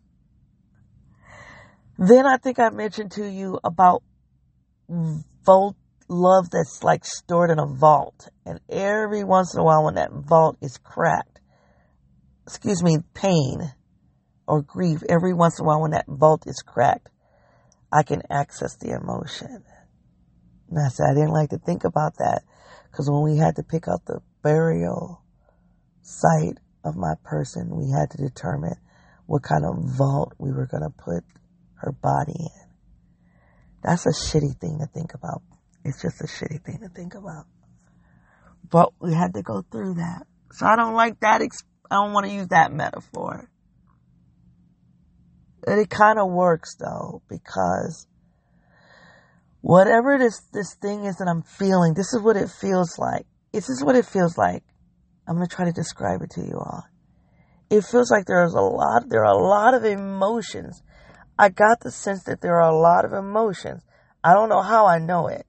[1.97, 4.03] then I think I mentioned to you about
[4.87, 5.75] Volt
[6.07, 8.29] love that's like stored in a vault.
[8.45, 11.39] And every once in a while, when that vault is cracked,
[12.45, 13.73] excuse me, pain
[14.47, 17.09] or grief, every once in a while, when that vault is cracked,
[17.91, 19.63] I can access the emotion.
[20.69, 22.41] And I said, I didn't like to think about that
[22.91, 25.21] because when we had to pick out the burial
[26.01, 28.75] site of my person, we had to determine
[29.25, 31.23] what kind of vault we were going to put
[31.75, 32.65] her body in.
[33.83, 35.41] That's a shitty thing to think about
[35.85, 37.45] it's just a shitty thing to think about.
[38.69, 40.25] But we had to go through that.
[40.51, 41.41] So I don't like that.
[41.41, 43.49] I don't want to use that metaphor.
[45.63, 48.07] But it kind of works though, because
[49.61, 53.27] whatever this, this thing is that I'm feeling, this is what it feels like.
[53.53, 54.63] This is what it feels like.
[55.27, 56.83] I'm going to try to describe it to you all.
[57.69, 60.81] It feels like there's a lot, there are a lot of emotions.
[61.37, 63.83] I got the sense that there are a lot of emotions.
[64.23, 65.45] I don't know how I know it.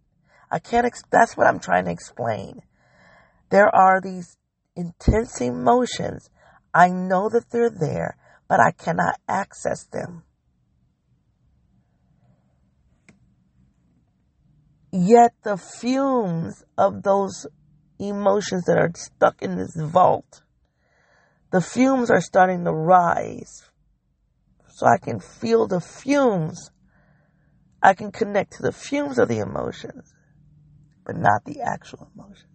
[0.50, 2.62] I can't, ex- that's what I'm trying to explain.
[3.50, 4.36] There are these
[4.76, 6.30] intense emotions.
[6.72, 8.16] I know that they're there,
[8.48, 10.22] but I cannot access them.
[14.92, 17.46] Yet the fumes of those
[17.98, 20.42] emotions that are stuck in this vault,
[21.50, 23.64] the fumes are starting to rise.
[24.68, 26.70] So I can feel the fumes.
[27.82, 30.15] I can connect to the fumes of the emotions
[31.06, 32.50] but not the actual emotions.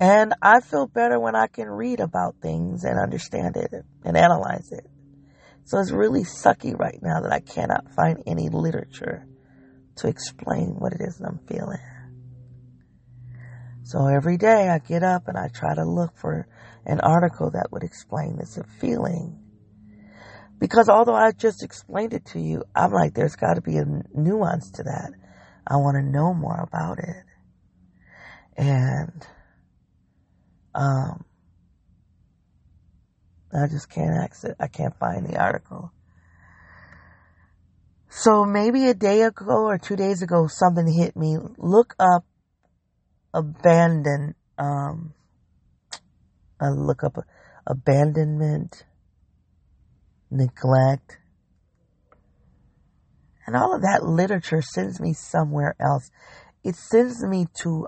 [0.00, 3.72] And I feel better when I can read about things and understand it
[4.04, 4.86] and analyze it.
[5.64, 9.26] So it's really sucky right now that I cannot find any literature
[9.96, 11.80] to explain what it is that I'm feeling.
[13.82, 16.46] So every day I get up and I try to look for
[16.86, 19.47] an article that would explain this feeling.
[20.58, 23.84] Because although I just explained it to you, I'm like, there's got to be a
[24.14, 25.12] nuance to that.
[25.66, 27.24] I want to know more about it.
[28.56, 29.26] And
[30.74, 31.24] um,
[33.54, 34.54] I just can't access.
[34.58, 35.92] I can't find the article.
[38.08, 41.36] So maybe a day ago or two days ago, something hit me.
[41.56, 42.24] Look up
[43.32, 44.34] abandon.
[44.58, 45.14] Um,
[46.60, 47.16] I look up
[47.66, 48.84] abandonment,
[50.30, 51.18] neglect,
[53.46, 56.10] and all of that literature sends me somewhere else.
[56.64, 57.86] It sends me to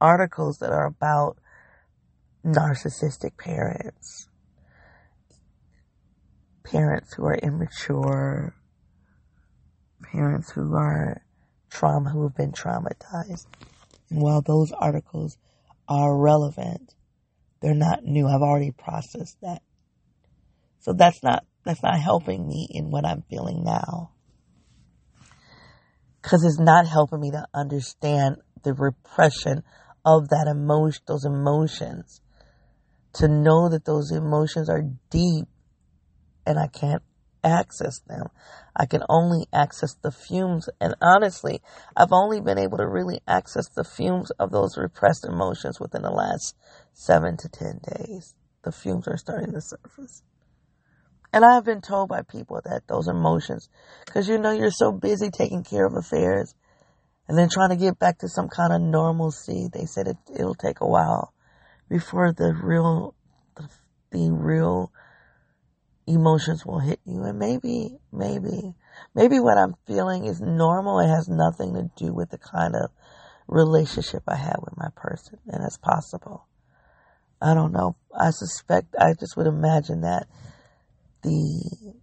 [0.00, 1.36] articles that are about
[2.44, 4.28] narcissistic parents,
[6.64, 8.54] parents who are immature,
[10.12, 11.22] parents who are
[11.68, 13.46] trauma, who have been traumatized.
[14.08, 15.36] And while those articles
[15.86, 16.94] are relevant,
[17.60, 18.26] they're not new.
[18.26, 19.62] I've already processed that.
[20.78, 24.12] So that's not, that's not helping me in what I'm feeling now.
[26.22, 29.62] Cause it's not helping me to understand the repression
[30.04, 32.20] of that emotion, those emotions
[33.14, 35.46] to know that those emotions are deep
[36.46, 37.02] and I can't
[37.42, 38.26] access them.
[38.76, 40.68] I can only access the fumes.
[40.80, 41.60] And honestly,
[41.96, 46.10] I've only been able to really access the fumes of those repressed emotions within the
[46.10, 46.54] last
[46.92, 48.34] seven to 10 days.
[48.62, 50.22] The fumes are starting to surface.
[51.32, 53.68] And I've been told by people that those emotions,
[54.04, 56.54] because you know, you're so busy taking care of affairs
[57.28, 59.68] and then trying to get back to some kind of normalcy.
[59.72, 61.32] They said it, it'll take a while
[61.88, 63.14] before the real,
[63.56, 63.68] the,
[64.10, 64.90] the real
[66.08, 67.22] emotions will hit you.
[67.22, 68.74] And maybe, maybe,
[69.14, 70.98] maybe what I'm feeling is normal.
[70.98, 72.90] It has nothing to do with the kind of
[73.46, 75.38] relationship I had with my person.
[75.46, 76.48] And it's possible.
[77.40, 77.94] I don't know.
[78.12, 80.26] I suspect, I just would imagine that
[81.22, 81.94] the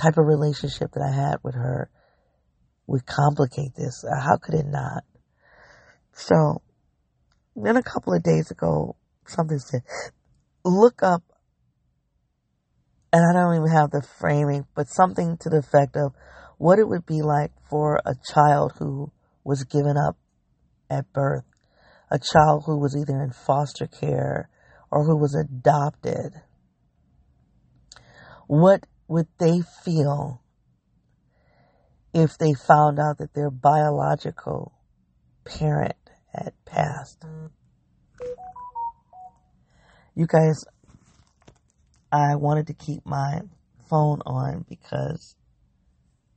[0.00, 1.90] type of relationship that I had with her
[2.86, 4.04] would complicate this.
[4.04, 5.04] Uh, how could it not?
[6.12, 6.62] So,
[7.56, 9.82] then a couple of days ago, something said,
[10.64, 11.22] look up,
[13.12, 16.12] and I don't even have the framing, but something to the effect of
[16.58, 19.12] what it would be like for a child who
[19.44, 20.16] was given up
[20.90, 21.44] at birth,
[22.10, 24.48] a child who was either in foster care
[24.90, 26.32] or who was adopted.
[28.46, 30.42] What would they feel
[32.12, 34.72] if they found out that their biological
[35.44, 35.96] parent
[36.32, 37.24] had passed?
[40.14, 40.64] You guys,
[42.12, 43.40] I wanted to keep my
[43.90, 45.36] phone on because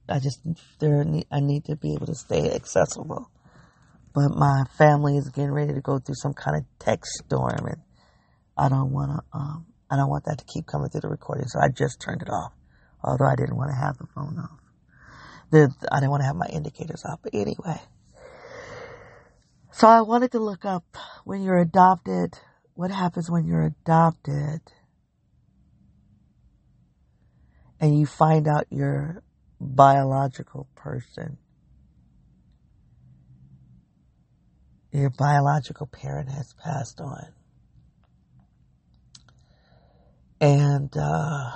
[0.10, 0.40] I just
[0.80, 3.30] there I need to be able to stay accessible.
[4.14, 7.82] But my family is getting ready to go through some kind of tech storm, and
[8.58, 9.38] I don't want to.
[9.38, 12.22] Um, I don't want that to keep coming through the recording, so I just turned
[12.22, 12.54] it off.
[13.04, 14.60] Although I didn't want to have the phone off.
[15.50, 17.80] The, I didn't want to have my indicators off, but anyway.
[19.72, 20.84] So I wanted to look up
[21.24, 22.38] when you're adopted
[22.78, 24.62] what happens when you're adopted
[27.80, 29.24] and you find out your
[29.60, 31.40] biological person,
[34.92, 37.34] your biological parent has passed on.
[40.40, 41.52] And uh,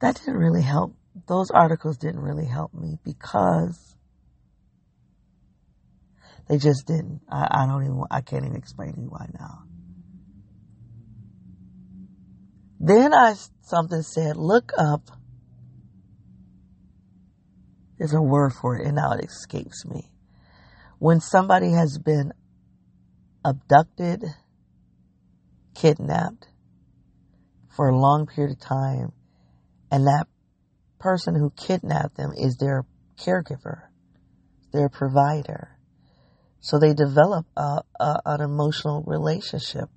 [0.00, 0.96] that didn't really help.
[1.28, 3.96] Those articles didn't really help me because
[6.48, 7.20] they just didn't.
[7.30, 9.62] I, I don't even, I can't even explain to you why now.
[12.80, 15.10] Then I, something said, look up.
[17.96, 20.10] There's a word for it and now it escapes me.
[20.98, 22.32] When somebody has been
[23.44, 24.24] abducted,
[25.74, 26.48] kidnapped
[27.76, 29.12] for a long period of time,
[29.90, 30.26] and that
[30.98, 32.84] person who kidnapped them is their
[33.18, 33.82] caregiver,
[34.72, 35.70] their provider.
[36.60, 39.90] So they develop a, a, an emotional relationship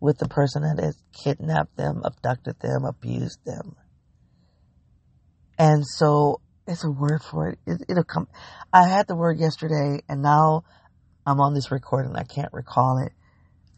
[0.00, 3.76] with the person that has kidnapped them, abducted them, abused them.
[5.58, 7.58] And so it's a word for it.
[7.66, 7.82] it.
[7.88, 8.26] It'll come.
[8.72, 10.64] I had the word yesterday and now
[11.26, 12.16] I'm on this recording.
[12.16, 13.12] I can't recall it.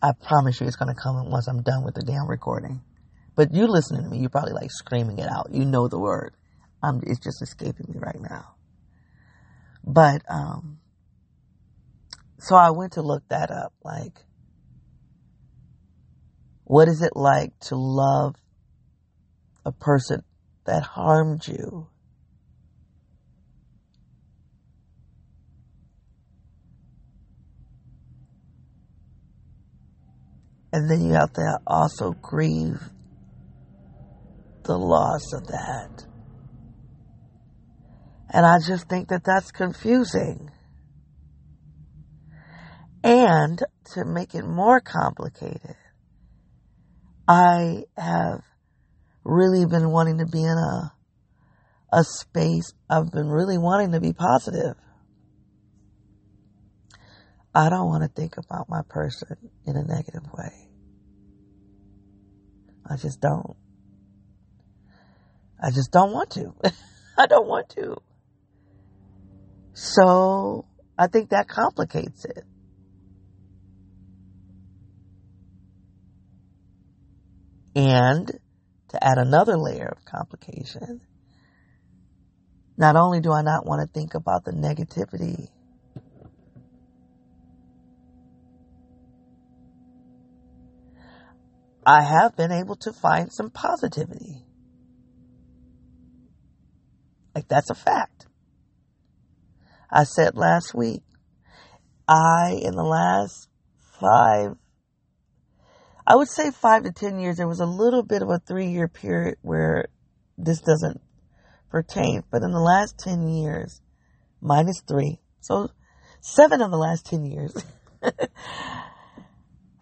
[0.04, 2.82] I promise you it's going to come once I'm done with the damn recording.
[3.36, 5.48] But you listening to me, you're probably like screaming it out.
[5.50, 6.34] You know the word.
[6.82, 8.54] I'm, it's just escaping me right now.
[9.82, 10.80] But, um,
[12.38, 13.72] so I went to look that up.
[13.82, 14.18] Like,
[16.64, 18.34] what is it like to love
[19.64, 20.22] a person
[20.66, 21.88] that harmed you?
[30.74, 32.80] And then you have to also grieve
[34.64, 36.04] the loss of that.
[38.28, 40.50] And I just think that that's confusing.
[43.04, 43.62] And
[43.92, 45.76] to make it more complicated,
[47.28, 48.42] I have
[49.22, 50.92] really been wanting to be in a,
[51.92, 52.74] a space.
[52.90, 54.74] I've been really wanting to be positive.
[57.54, 60.52] I don't want to think about my person in a negative way.
[62.88, 63.56] I just don't.
[65.62, 66.52] I just don't want to.
[67.18, 67.96] I don't want to.
[69.72, 70.66] So
[70.98, 72.44] I think that complicates it.
[77.76, 78.30] And
[78.90, 81.00] to add another layer of complication,
[82.76, 85.48] not only do I not want to think about the negativity,
[91.86, 94.46] I have been able to find some positivity.
[97.34, 98.26] Like that's a fact.
[99.90, 101.02] I said last week,
[102.08, 103.48] I, in the last
[104.00, 104.56] five
[106.06, 107.38] I would say five to 10 years.
[107.38, 109.86] There was a little bit of a three year period where
[110.36, 111.00] this doesn't
[111.70, 112.24] pertain.
[112.30, 113.80] But in the last 10 years,
[114.40, 115.70] minus three, so
[116.20, 117.56] seven of the last 10 years,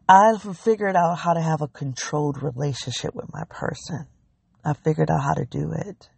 [0.08, 4.06] I've figured out how to have a controlled relationship with my person.
[4.64, 6.08] I figured out how to do it.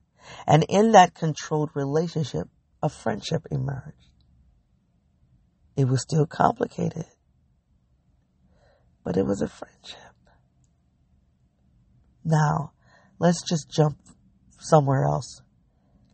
[0.47, 2.49] And in that controlled relationship,
[2.83, 3.97] a friendship emerged.
[5.77, 7.07] It was still complicated
[9.05, 9.99] but it was a friendship.
[12.25, 12.73] Now,
[13.21, 13.99] let's just jump
[14.59, 15.43] somewhere else.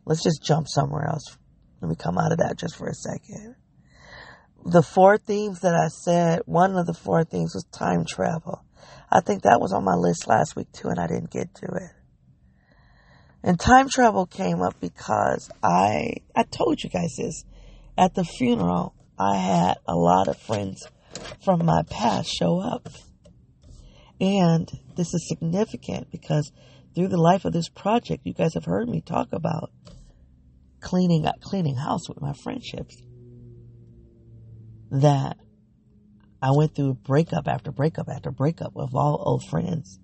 [0.05, 1.37] Let's just jump somewhere else.
[1.81, 3.55] Let me come out of that just for a second.
[4.65, 8.63] The four themes that I said, one of the four themes was time travel.
[9.11, 11.65] I think that was on my list last week too, and I didn't get to
[11.65, 11.91] it.
[13.43, 17.43] And time travel came up because I, I told you guys this.
[17.97, 20.87] At the funeral, I had a lot of friends
[21.43, 22.87] from my past show up.
[24.19, 26.51] And this is significant because
[26.93, 29.71] through the life of this project, you guys have heard me talk about
[30.79, 33.01] cleaning up, cleaning house with my friendships.
[34.91, 35.37] That
[36.41, 39.99] I went through breakup after breakup after breakup with all old friends.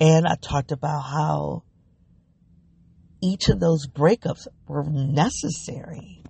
[0.00, 1.62] And I talked about how
[3.22, 6.22] each of those breakups were necessary,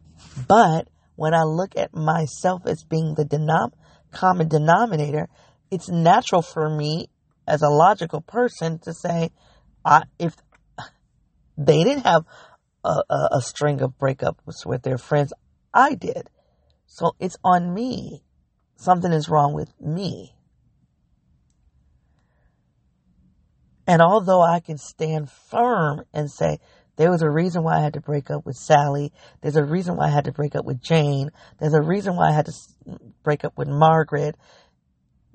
[0.47, 3.72] but when I look at myself as being the denom-
[4.12, 5.28] common denominator,
[5.70, 7.09] it's natural for me
[7.49, 9.30] as a logical person to say,
[9.84, 10.37] I, if
[11.59, 12.24] they didn't have
[12.84, 15.32] a, a, a string of breakups with their friends,
[15.74, 16.28] I did.
[16.87, 18.22] So it's on me.
[18.76, 20.32] Something is wrong with me.
[23.87, 26.59] And although I can stand firm and say,
[26.97, 29.12] there was a reason why I had to break up with Sally.
[29.43, 31.30] There's a reason why I had to break up with Jane.
[31.61, 32.53] There's a reason why I had to
[33.22, 34.37] break up with Margaret.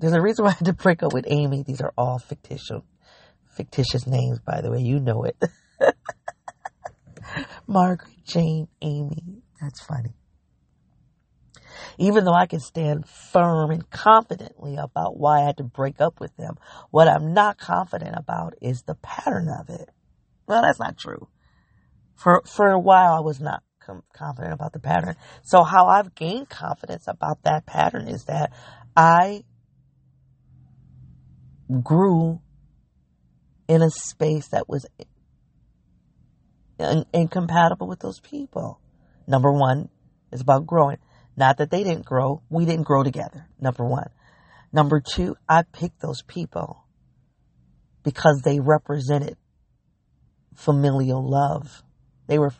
[0.00, 1.62] There's a reason why I had to break up with Amy.
[1.62, 2.82] These are all fictitious,
[3.56, 4.80] fictitious names, by the way.
[4.80, 5.36] You know it.
[7.66, 9.42] Margaret, Jane, Amy.
[9.60, 10.14] That's funny.
[11.98, 16.20] Even though I can stand firm and confidently about why I had to break up
[16.20, 16.56] with them,
[16.90, 19.88] what I'm not confident about is the pattern of it.
[20.46, 21.28] Well, that's not true
[22.22, 25.16] for for a while I was not com- confident about the pattern.
[25.42, 28.52] So how I've gained confidence about that pattern is that
[28.96, 29.42] I
[31.82, 32.40] grew
[33.66, 34.86] in a space that was
[36.78, 38.80] in- incompatible with those people.
[39.26, 39.88] Number one
[40.30, 40.98] is about growing.
[41.36, 43.48] Not that they didn't grow, we didn't grow together.
[43.60, 44.10] Number one.
[44.72, 46.84] Number two, I picked those people
[48.02, 49.36] because they represented
[50.54, 51.82] familial love.
[52.26, 52.52] They were,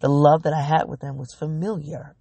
[0.00, 2.14] the love that I had with them was familiar.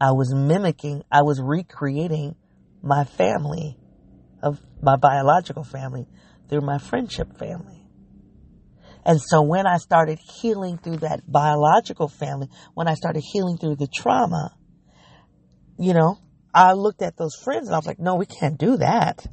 [0.00, 2.36] I was mimicking, I was recreating
[2.82, 3.78] my family
[4.42, 6.06] of my biological family
[6.48, 7.83] through my friendship family.
[9.04, 13.76] And so when I started healing through that biological family, when I started healing through
[13.76, 14.56] the trauma,
[15.78, 16.18] you know,
[16.54, 19.26] I looked at those friends and I was like, no, we can't do that.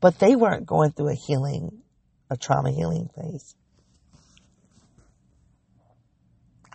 [0.00, 1.82] But they weren't going through a healing,
[2.30, 3.54] a trauma healing phase.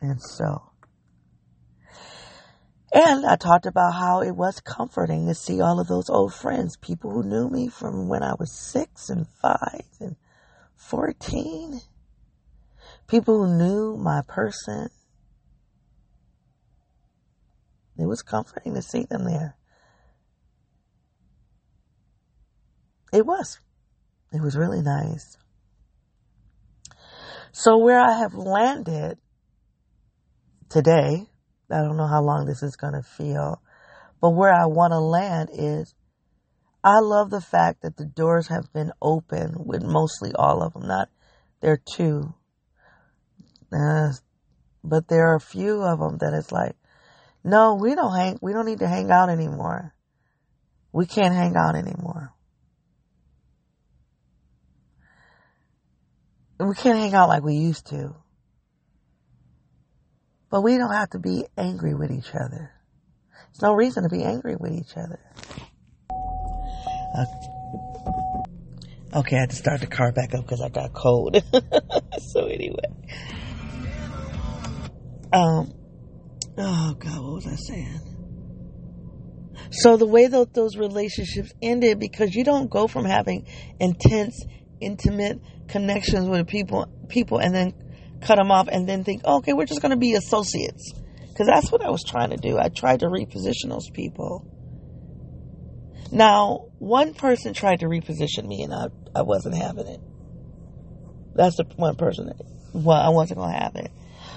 [0.01, 0.73] And so
[2.95, 6.77] And I talked about how it was comforting to see all of those old friends,
[6.77, 10.15] people who knew me from when I was six and five and
[10.87, 11.81] 14,
[13.07, 14.89] people who knew my person.
[17.97, 19.55] It was comforting to see them there.
[23.13, 23.59] It was.
[24.31, 25.37] It was really nice.
[27.51, 29.19] So where I have landed
[30.69, 31.27] today,
[31.71, 33.61] I don't know how long this is going to feel,
[34.19, 35.93] but where I want to land is
[36.83, 40.87] I love the fact that the doors have been open with mostly all of them.
[40.87, 41.09] Not,
[41.61, 42.33] there are two.
[43.71, 44.11] Uh,
[44.83, 46.75] but there are a few of them that it's like,
[47.43, 49.93] no, we don't hang, we don't need to hang out anymore.
[50.91, 52.33] We can't hang out anymore.
[56.59, 58.15] we can't hang out like we used to.
[60.49, 62.71] But we don't have to be angry with each other.
[63.51, 65.19] There's no reason to be angry with each other.
[67.15, 67.25] Uh,
[69.19, 71.35] okay, I had to start the car back up because I got cold.
[72.31, 72.89] so anyway,
[75.31, 75.73] um,
[76.57, 77.99] oh God, what was I saying?
[79.71, 83.47] So the way that those relationships ended, because you don't go from having
[83.79, 84.45] intense,
[84.79, 87.73] intimate connections with people, people, and then
[88.21, 90.93] cut them off, and then think, okay, we're just going to be associates,
[91.27, 92.59] because that's what I was trying to do.
[92.59, 94.47] I tried to reposition those people.
[96.11, 99.99] Now, one person tried to reposition me, and I, I wasn't having it.
[101.35, 102.37] That's the one person that
[102.73, 103.91] well, I wasn't going to have it.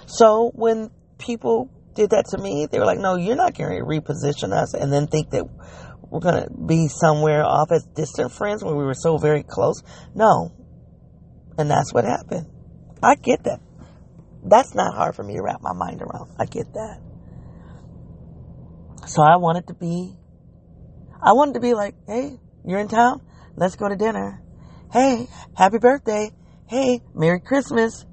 [0.07, 3.85] So when people did that to me, they were like, no, you're not going to
[3.85, 5.45] reposition us and then think that
[6.09, 9.83] we're going to be somewhere off as distant friends when we were so very close.
[10.15, 10.53] No,
[11.59, 12.47] and that's what happened.
[13.03, 13.61] I get that.
[14.45, 16.37] That's not hard for me to wrap my mind around.
[16.39, 17.01] I get that.
[19.09, 20.15] So I wanted to be,
[21.23, 23.23] I wanted to be like, hey, you're in town?
[23.57, 24.43] Let's go to dinner.
[24.93, 26.31] Hey, happy birthday.
[26.69, 28.05] Hey, Merry Christmas.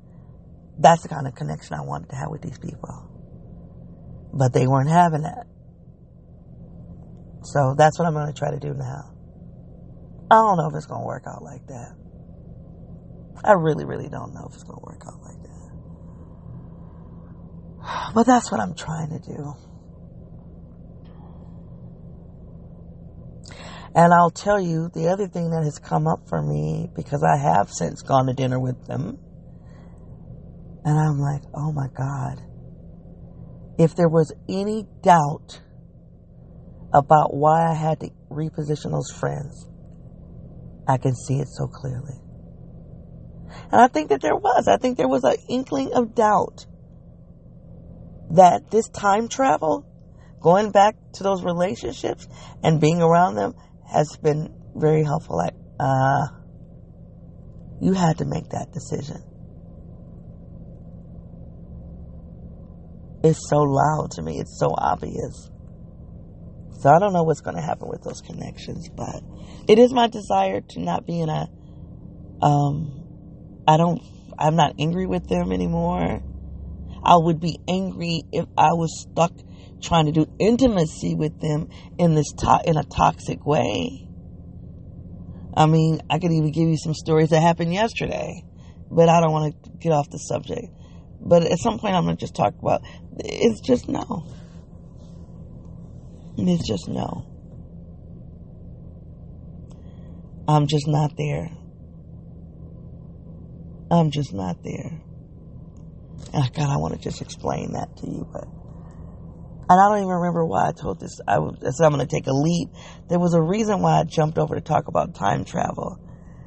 [0.80, 3.10] That's the kind of connection I wanted to have with these people.
[4.34, 5.48] But they weren't having that.
[7.44, 9.12] So that's what I'm going to try to do now.
[10.32, 11.96] I don't know if it's going to work out like that.
[13.44, 15.50] I really, really don't know if it's going to work out like that.
[18.16, 19.54] But that's what I'm trying to do.
[23.96, 27.38] And I'll tell you the other thing that has come up for me because I
[27.38, 29.20] have since gone to dinner with them.
[30.84, 32.42] And I'm like, oh my God.
[33.78, 35.62] If there was any doubt
[36.94, 39.68] about why I had to reposition those friends,
[40.88, 42.20] I can see it so clearly.
[43.72, 44.68] And I think that there was.
[44.68, 46.66] I think there was an inkling of doubt
[48.32, 49.86] that this time travel,
[50.44, 52.28] going back to those relationships
[52.62, 53.56] and being around them
[53.92, 55.38] has been very helpful.
[55.38, 56.28] Like, uh,
[57.82, 59.24] you had to make that decision.
[63.24, 64.40] It's so loud to me.
[64.40, 65.50] It's so obvious.
[66.82, 69.24] So I don't know what's going to happen with those connections, but
[69.70, 71.48] it is my desire to not be in a
[72.42, 73.04] um,
[73.66, 74.02] I don't,
[74.38, 76.22] I'm not angry with them anymore.
[77.04, 79.32] I would be angry if I was stuck
[79.84, 84.08] trying to do intimacy with them in this to- in a toxic way.
[85.56, 88.44] I mean, I could even give you some stories that happened yesterday,
[88.90, 90.68] but I don't want to get off the subject.
[91.22, 92.82] But at some point, I'm going to just talk about
[93.20, 94.26] it's just no.
[96.38, 97.26] It's just no.
[100.48, 101.52] I'm just not there.
[103.92, 105.02] I'm just not there.
[106.34, 108.48] And God, I want to just explain that to you, but
[109.74, 111.20] and I don't even remember why I told this.
[111.28, 112.70] I, said I'm going to take a leap.
[113.10, 116.00] There was a reason why I jumped over to talk about time travel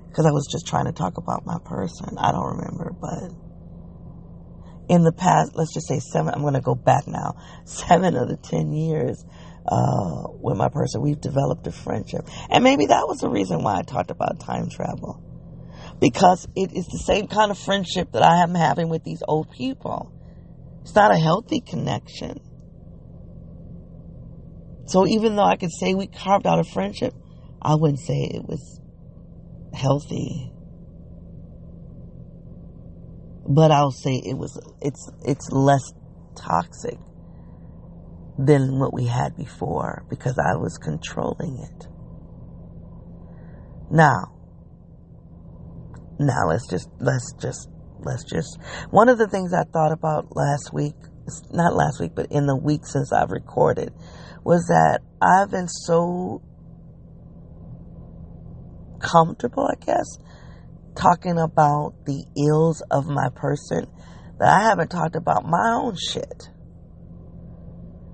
[0.09, 2.19] because I was just trying to talk about my person.
[2.19, 3.35] I don't remember, but
[4.89, 6.35] in the past, let's just say seven.
[6.35, 7.35] I'm going to go back now.
[7.65, 9.25] Seven of the ten years
[9.67, 13.79] uh, with my person, we've developed a friendship, and maybe that was the reason why
[13.79, 15.21] I talked about time travel
[16.01, 19.51] because it is the same kind of friendship that I am having with these old
[19.51, 20.13] people.
[20.83, 22.41] It's not a healthy connection.
[24.87, 27.13] So even though I could say we carved out a friendship,
[27.61, 28.81] I wouldn't say it was
[29.75, 30.53] healthy.
[33.49, 35.83] But I'll say it was it's it's less
[36.37, 36.99] toxic
[38.39, 41.87] than what we had before because I was controlling it.
[43.91, 44.33] Now,
[46.19, 47.69] now let's just let's just
[48.01, 48.59] let's just
[48.91, 50.95] one of the things I thought about last week
[51.51, 53.93] not last week, but in the week since I've recorded,
[54.47, 56.41] was that I've been so
[59.01, 60.07] comfortable, I guess,
[60.95, 63.91] talking about the ills of my person
[64.39, 66.49] that I haven't talked about my own shit.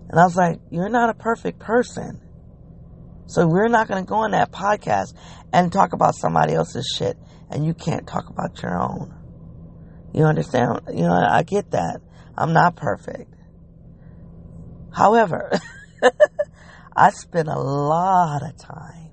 [0.09, 2.19] And I was like, you're not a perfect person.
[3.27, 5.15] So we're not going to go on that podcast
[5.53, 7.19] and talk about somebody else's shit
[7.51, 9.15] and you can't talk about your own.
[10.15, 10.81] You understand?
[10.95, 12.01] You know, I get that.
[12.39, 13.35] I'm not perfect.
[14.95, 15.53] However,
[16.97, 19.11] I spend a lot of time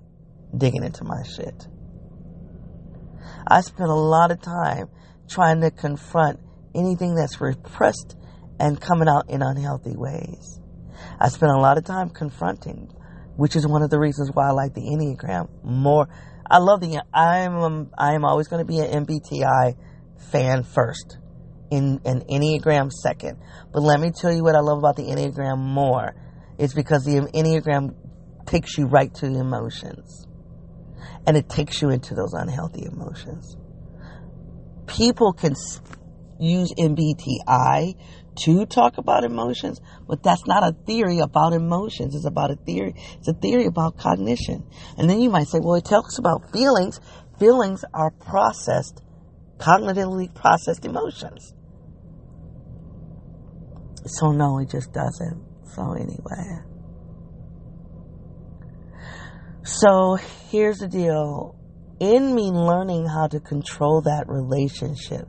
[0.57, 1.67] digging into my shit.
[3.47, 4.89] I spend a lot of time
[5.29, 6.39] trying to confront
[6.75, 8.15] anything that's repressed
[8.59, 10.59] and coming out in unhealthy ways.
[11.19, 12.91] I spend a lot of time confronting,
[13.35, 16.07] which is one of the reasons why I like the Enneagram more.
[16.49, 19.75] I love the, I'm, um, I am always going to be an MBTI
[20.31, 21.17] fan first
[21.71, 23.37] in an Enneagram second.
[23.71, 26.15] But let me tell you what I love about the Enneagram more.
[26.59, 27.95] It's because the Enneagram
[28.45, 30.27] takes you right to the emotions.
[31.25, 33.55] And it takes you into those unhealthy emotions.
[34.85, 35.55] People can
[36.37, 37.95] use MBTI
[38.43, 42.13] to talk about emotions, but that's not a theory about emotions.
[42.13, 42.93] It's about a theory.
[43.17, 44.65] It's a theory about cognition.
[44.97, 46.99] And then you might say, well, it talks about feelings.
[47.39, 49.01] Feelings are processed,
[49.57, 51.53] cognitively processed emotions.
[54.05, 55.48] So no, it just doesn't.
[55.75, 56.63] So anyway.
[59.63, 60.17] So
[60.49, 61.55] here's the deal.
[61.99, 65.27] In me learning how to control that relationship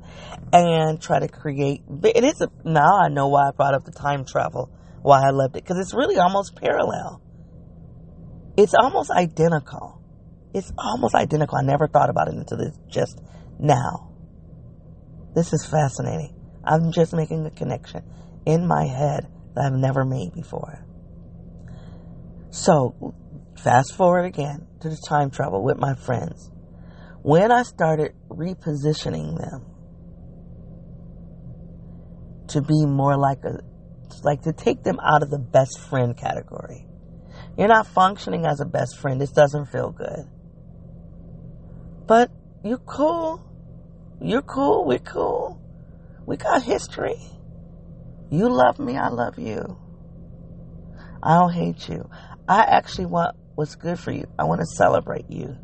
[0.53, 3.93] and try to create, it is a, now I know why I brought up the
[3.93, 4.71] time travel,
[5.03, 7.21] why I loved it, because it's really almost parallel.
[8.57, 10.01] It's almost identical.
[10.55, 11.59] It's almost identical.
[11.59, 13.21] I never thought about it until this just
[13.59, 14.13] now.
[15.35, 16.35] This is fascinating.
[16.65, 18.05] I'm just making a connection
[18.47, 20.85] in my head that I've never made before.
[22.51, 23.15] So,
[23.63, 26.51] fast forward again to the time travel with my friends.
[27.23, 29.67] When I started repositioning them
[32.51, 33.61] to be more like a,
[34.25, 36.87] like to take them out of the best friend category.
[37.57, 39.21] You're not functioning as a best friend.
[39.21, 40.27] This doesn't feel good.
[42.07, 42.31] But
[42.65, 43.45] you're cool.
[44.21, 44.85] You're cool.
[44.85, 45.61] We're cool.
[46.27, 47.21] We got history.
[48.31, 49.77] You love me, I love you.
[51.23, 52.09] I don't hate you.
[52.49, 54.27] I actually want what's good for you.
[54.39, 55.57] I want to celebrate you.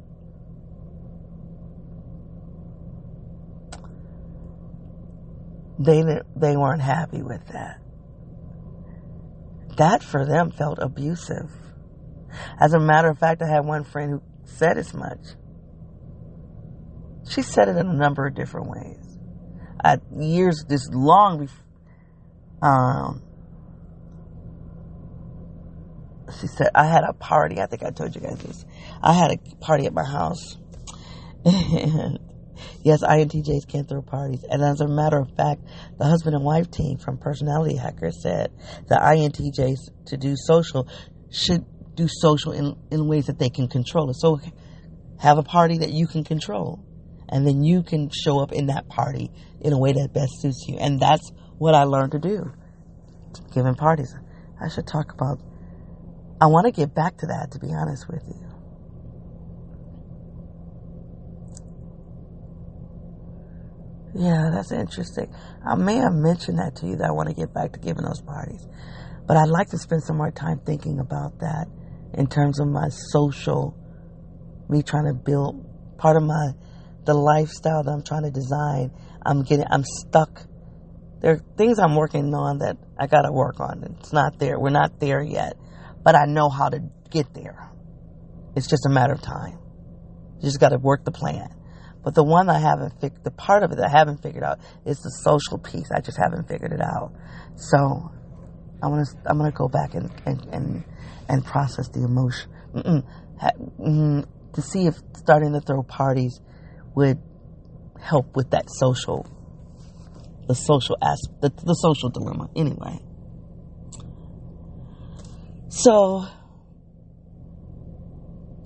[5.79, 6.03] They
[6.35, 7.81] they weren't happy with that.
[9.77, 11.51] That for them felt abusive.
[12.59, 15.37] As a matter of fact, I had one friend who said as much.
[17.29, 19.19] She said it in a number of different ways.
[19.85, 21.66] At years this long before
[22.63, 23.23] um,
[26.41, 27.61] she said, I had a party.
[27.61, 28.65] I think I told you guys this.
[29.03, 30.57] I had a party at my house.
[31.45, 32.19] And
[32.83, 34.45] yes, INTJs can throw parties.
[34.49, 35.63] And as a matter of fact,
[35.99, 38.53] the husband and wife team from Personality Hacker said
[38.89, 40.89] that INTJs to do social
[41.31, 44.15] should do social in, in ways that they can control it.
[44.15, 44.41] So
[45.21, 46.83] have a party that you can control.
[47.29, 49.31] And then you can show up in that party
[49.61, 50.77] in a way that best suits you.
[50.79, 52.53] And that's what I learned to do.
[53.55, 54.15] Giving parties.
[54.61, 55.41] I should talk about.
[56.41, 58.47] I want to get back to that, to be honest with you.
[64.19, 65.33] Yeah, that's interesting.
[65.65, 68.05] I may have mentioned that to you that I want to get back to giving
[68.05, 68.67] those parties.
[69.27, 71.67] But I'd like to spend some more time thinking about that
[72.15, 73.77] in terms of my social,
[74.71, 75.67] me trying to build
[75.99, 76.53] part of my,
[77.05, 78.91] the lifestyle that I'm trying to design.
[79.25, 80.47] I'm getting, I'm stuck
[81.27, 83.97] there are things I'm working on that I got to work on.
[83.99, 84.61] It's not there.
[84.61, 85.55] We're not there yet,
[86.05, 86.79] but I know how to
[87.11, 87.68] get there.
[88.55, 89.59] It's just a matter of time.
[90.37, 91.49] You just got to work the plan.
[92.05, 94.99] But the one I haven't figured, the part of it I haven't figured out is
[94.99, 95.91] the social piece.
[95.93, 97.11] I just haven't figured it out.
[97.57, 97.77] So
[98.81, 100.85] I'm gonna I'm gonna go back and and and,
[101.29, 103.03] and process the emotion Mm-mm.
[103.81, 104.27] Mm-mm.
[104.53, 106.41] to see if starting to throw parties
[106.95, 107.18] would
[108.01, 109.27] help with that social
[110.47, 112.49] the social aspect, the, the social dilemma.
[112.55, 112.99] Anyway,
[115.69, 116.25] so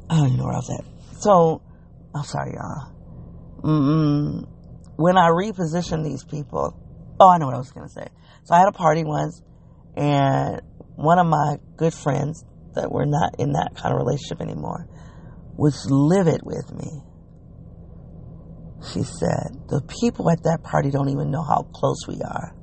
[0.08, 0.84] I don't even know where I was at.
[1.20, 1.62] So
[2.14, 2.92] I'm sorry, y'all.
[3.62, 4.48] Mm-mm.
[4.96, 6.76] When I reposition these people,
[7.18, 8.06] oh, I know what I was gonna say.
[8.44, 9.42] So I had a party once,
[9.96, 10.60] and
[10.96, 14.86] one of my good friends that were not in that kind of relationship anymore
[15.56, 17.02] was livid with me
[18.82, 22.54] she said, The people at that party don't even know how close we are.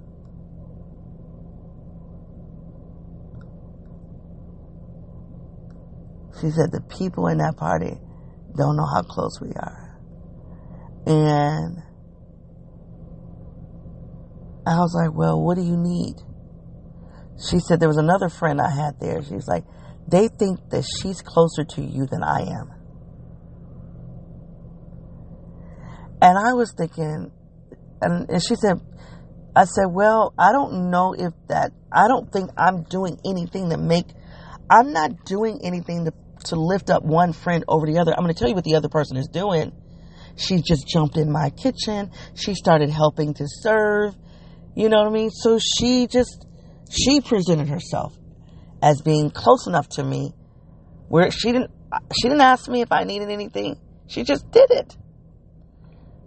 [6.41, 7.99] She said, The people in that party
[8.55, 9.99] don't know how close we are.
[11.05, 11.77] And
[14.65, 16.15] I was like, Well, what do you need?
[17.49, 19.21] She said, There was another friend I had there.
[19.23, 19.65] She's like,
[20.07, 22.76] They think that she's closer to you than I am.
[26.21, 27.31] And I was thinking,
[28.01, 28.81] and, and she said,
[29.55, 33.77] I said, well, I don't know if that, I don't think I'm doing anything to
[33.77, 34.05] make,
[34.69, 36.13] I'm not doing anything to,
[36.45, 38.13] to lift up one friend over the other.
[38.13, 39.71] I'm going to tell you what the other person is doing.
[40.35, 42.11] She just jumped in my kitchen.
[42.35, 44.15] She started helping to serve.
[44.75, 45.31] You know what I mean?
[45.31, 46.45] So she just,
[46.91, 48.15] she presented herself
[48.81, 50.33] as being close enough to me
[51.07, 51.71] where she didn't,
[52.13, 53.79] she didn't ask me if I needed anything.
[54.07, 54.95] She just did it.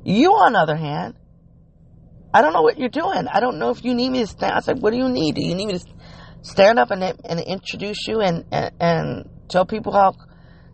[0.05, 1.15] You, on the other hand,
[2.33, 3.27] I don't know what you're doing.
[3.29, 4.53] I don't know if you need me to stand.
[4.53, 5.35] I said, what do you need?
[5.35, 5.85] Do you need me to
[6.43, 10.15] stand up and, and introduce you and, and, and tell people how,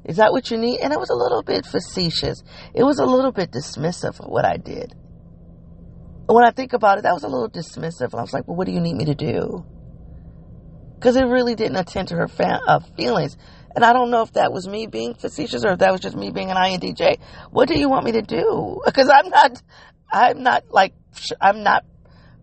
[0.04, 0.80] is that what you need?
[0.80, 2.42] And it was a little bit facetious.
[2.74, 4.94] It was a little bit dismissive of what I did.
[6.26, 8.16] When I think about it, that was a little dismissive.
[8.16, 9.64] I was like, well, what do you need me to do?
[10.94, 13.36] Because it really didn't attend to her fa- uh, feelings.
[13.76, 16.16] And I don't know if that was me being facetious or if that was just
[16.16, 17.18] me being an INTJ.
[17.50, 18.80] What do you want me to do?
[18.86, 19.62] Because I'm not,
[20.10, 20.94] I'm not like,
[21.42, 21.84] I'm not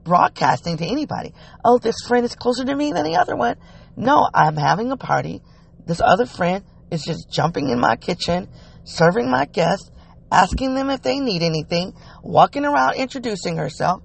[0.04, 1.34] broadcasting to anybody.
[1.66, 3.56] Oh, this friend is closer to me than the other one.
[3.98, 5.42] No, I'm having a party.
[5.88, 8.48] This other friend is just jumping in my kitchen,
[8.84, 9.90] serving my guests,
[10.32, 14.04] asking them if they need anything, walking around introducing herself,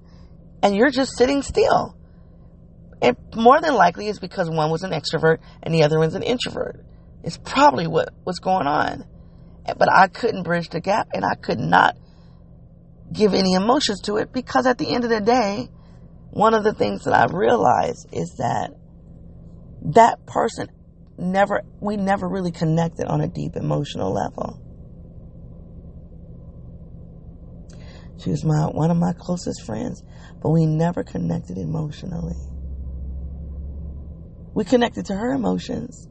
[0.63, 1.95] and you're just sitting still.
[3.03, 6.23] It more than likely is because one was an extrovert and the other one's an
[6.23, 6.83] introvert.
[7.23, 9.05] It's probably what was going on.
[9.65, 11.95] But I couldn't bridge the gap and I could not
[13.11, 15.69] give any emotions to it because at the end of the day,
[16.31, 18.71] one of the things that I realized is that
[19.93, 20.69] that person
[21.17, 24.59] never, we never really connected on a deep emotional level.
[28.19, 30.03] She was my, one of my closest friends,
[30.41, 32.35] but we never connected emotionally.
[34.53, 36.09] We connected to her emotions,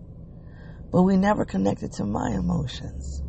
[0.91, 3.22] but we never connected to my emotions.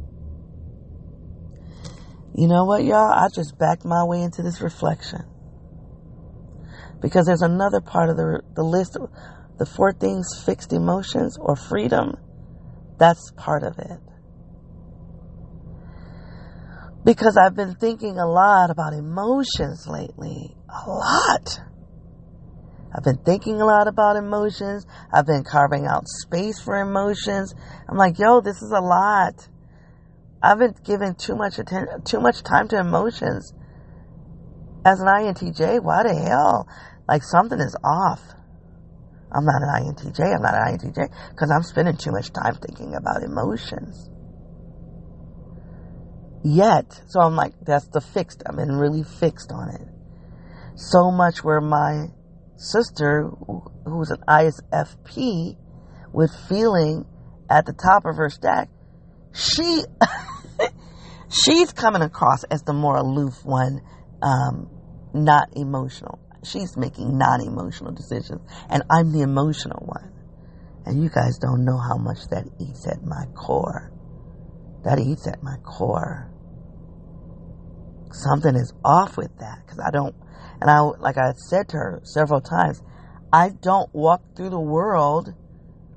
[2.36, 3.12] You know what, y'all?
[3.12, 5.24] I just backed my way into this reflection.
[7.02, 8.98] Because there's another part of the, the list,
[9.58, 12.16] the four things fixed emotions or freedom.
[12.98, 14.00] That's part of it.
[17.04, 20.56] Because I've been thinking a lot about emotions lately.
[20.70, 21.60] A lot.
[22.94, 24.86] I've been thinking a lot about emotions.
[25.12, 27.54] I've been carving out space for emotions.
[27.88, 29.48] I'm like, yo, this is a lot.
[30.42, 33.54] I've been giving too much attention, too much time to emotions.
[34.86, 36.68] As an INTJ, why the hell?
[37.08, 38.22] Like something is off.
[39.32, 40.36] I'm not an INTJ.
[40.36, 44.10] I'm not an INTJ because I'm spending too much time thinking about emotions.
[46.44, 48.42] Yet, so I'm like, that's the fixed.
[48.46, 49.88] I'm been really fixed on it.
[50.76, 52.08] So much where my
[52.60, 53.30] sister,
[53.86, 55.56] who's an ISFP,
[56.12, 57.06] with feeling
[57.50, 58.70] at the top of her stack,
[59.34, 59.84] she
[61.30, 63.82] she's coming across as the more aloof one,
[64.22, 64.70] um,
[65.14, 66.20] not emotional.
[66.44, 70.14] She's making non-emotional decisions, and I'm the emotional one.
[70.86, 73.92] And you guys don't know how much that eats at my core.
[74.84, 76.32] That eats at my core.
[78.12, 80.16] Something is off with that because I don't
[80.62, 82.82] and I, like I said to her several times,
[83.32, 85.34] I don't walk through the world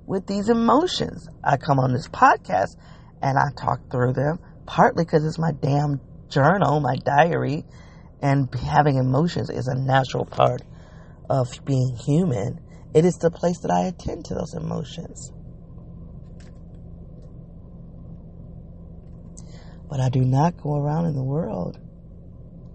[0.07, 1.29] with these emotions.
[1.43, 2.77] I come on this podcast
[3.21, 7.65] and I talk through them, partly because it's my damn journal, my diary,
[8.21, 10.63] and having emotions is a natural part
[11.29, 12.61] of being human.
[12.95, 15.33] It is the place that I attend to those emotions.
[19.89, 21.79] But I do not go around in the world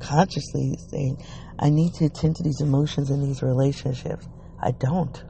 [0.07, 1.23] consciously saying,
[1.59, 4.27] I need to attend to these emotions in these relationships.
[4.61, 5.23] I don't.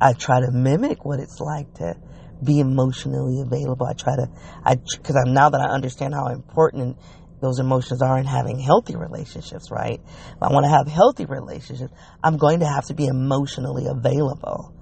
[0.00, 1.96] I try to mimic what it's like to
[2.42, 3.86] be emotionally available.
[3.86, 4.28] I try to,
[4.64, 6.96] I, cause I'm now that I understand how important
[7.40, 10.00] those emotions are in having healthy relationships, right?
[10.00, 11.92] If I want to have healthy relationships,
[12.22, 14.74] I'm going to have to be emotionally available.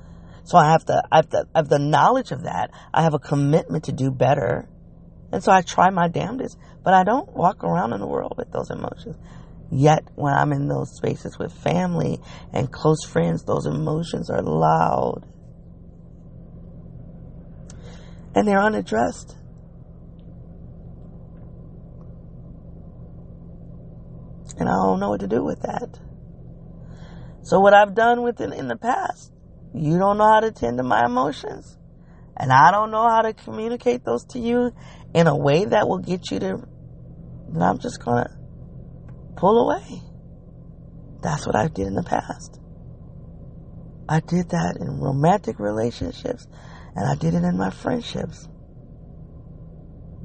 [0.45, 2.71] So I have to, I have to, I have the knowledge of that.
[2.93, 4.68] I have a commitment to do better.
[5.33, 8.51] And so I try my damnedest, but I don't walk around in the world with
[8.51, 9.16] those emotions.
[9.70, 12.18] Yet, when I'm in those spaces with family
[12.53, 15.24] and close friends, those emotions are loud.
[18.35, 19.37] And they're unaddressed.
[24.59, 25.99] And I don't know what to do with that.
[27.43, 29.33] So, what I've done with it in the past,
[29.72, 31.78] you don't know how to tend to my emotions.
[32.37, 34.72] And I don't know how to communicate those to you
[35.14, 36.62] in a way that will get you to,
[37.61, 38.30] I'm just going to
[39.36, 40.02] pull away.
[41.22, 42.61] That's what I did in the past.
[44.08, 46.46] I did that in romantic relationships
[46.96, 48.48] and I did it in my friendships.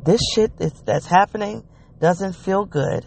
[0.03, 0.51] This shit
[0.85, 1.63] that's happening
[1.99, 3.05] doesn't feel good.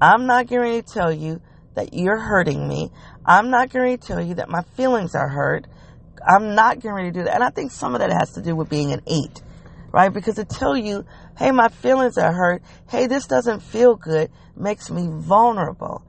[0.00, 1.40] I'm not going to tell you
[1.74, 2.90] that you're hurting me.
[3.24, 5.66] I'm not going to tell you that my feelings are hurt.
[6.26, 7.34] I'm not going to do that.
[7.34, 9.42] And I think some of that has to do with being an eight,
[9.92, 10.12] right?
[10.12, 11.04] Because to tell you,
[11.38, 12.62] hey, my feelings are hurt.
[12.88, 16.04] Hey, this doesn't feel good makes me vulnerable.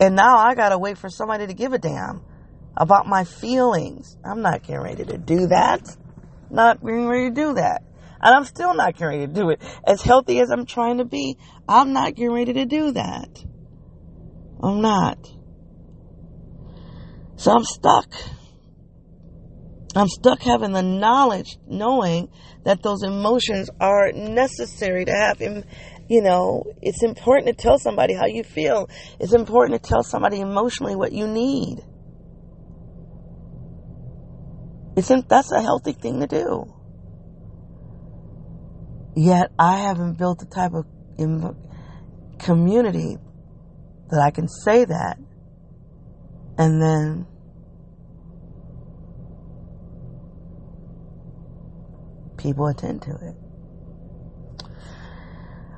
[0.00, 2.22] And now I got to wait for somebody to give a damn
[2.76, 4.16] about my feelings.
[4.24, 5.96] I'm not getting ready to do that.
[6.50, 7.82] Not getting ready to do that.
[8.20, 9.62] And I'm still not getting ready to do it.
[9.86, 11.36] As healthy as I'm trying to be,
[11.68, 13.44] I'm not getting ready to do that.
[14.60, 15.18] I'm not.
[17.36, 18.12] So I'm stuck.
[19.98, 22.30] I'm stuck having the knowledge, knowing
[22.64, 25.40] that those emotions are necessary to have.
[25.40, 28.88] You know, it's important to tell somebody how you feel.
[29.18, 31.82] It's important to tell somebody emotionally what you need.
[34.96, 36.74] It's that's a healthy thing to do.
[39.14, 40.86] Yet I haven't built the type of
[42.38, 43.16] community
[44.10, 45.18] that I can say that
[46.56, 47.26] and then
[52.38, 53.34] people attend to it.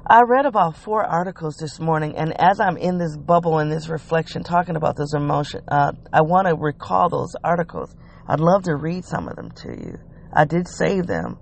[0.06, 3.88] I read about four articles this morning, and as I'm in this bubble and this
[3.88, 7.94] reflection talking about those emotions, uh, I want to recall those articles.
[8.26, 9.98] I'd love to read some of them to you.
[10.32, 11.38] I did save them,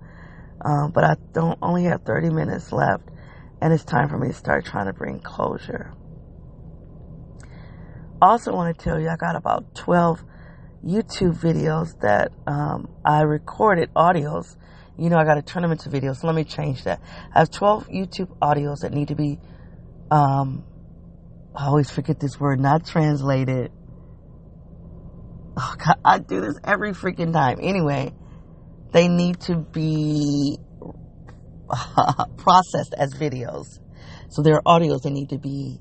[0.63, 3.09] uh, but I don't only have 30 minutes left,
[3.59, 5.93] and it's time for me to start trying to bring closure.
[8.21, 10.23] Also, want to tell you, I got about 12
[10.85, 14.57] YouTube videos that um, I recorded audios.
[14.99, 17.01] You know, I got to turn them into videos, so let me change that.
[17.33, 19.39] I have 12 YouTube audios that need to be,
[20.11, 20.63] um,
[21.55, 23.71] I always forget this word, not translated.
[25.57, 27.59] Oh, God, I do this every freaking time.
[27.61, 28.13] Anyway,
[28.91, 30.57] they need to be
[32.37, 33.79] processed as videos.
[34.29, 35.79] So there are audios that need to be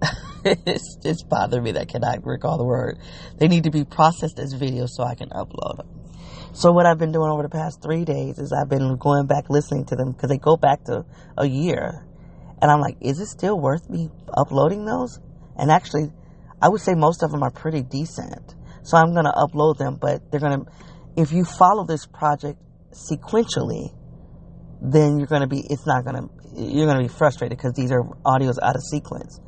[0.44, 2.98] it's just bothering me that I cannot recall the word.
[3.38, 5.97] They need to be processed as videos so I can upload them.
[6.58, 9.48] So what I've been doing over the past three days is I've been going back
[9.48, 11.04] listening to them because they go back to
[11.36, 12.04] a year.
[12.60, 15.20] And I'm like, is it still worth me uploading those?
[15.56, 16.10] And actually,
[16.60, 18.56] I would say most of them are pretty decent.
[18.82, 20.72] So I'm going to upload them, but they're to,
[21.16, 22.58] if you follow this project
[22.90, 23.94] sequentially,
[24.82, 28.02] then you're going to be, it's not to, you're to be frustrated because these are
[28.26, 29.40] audios out of sequence.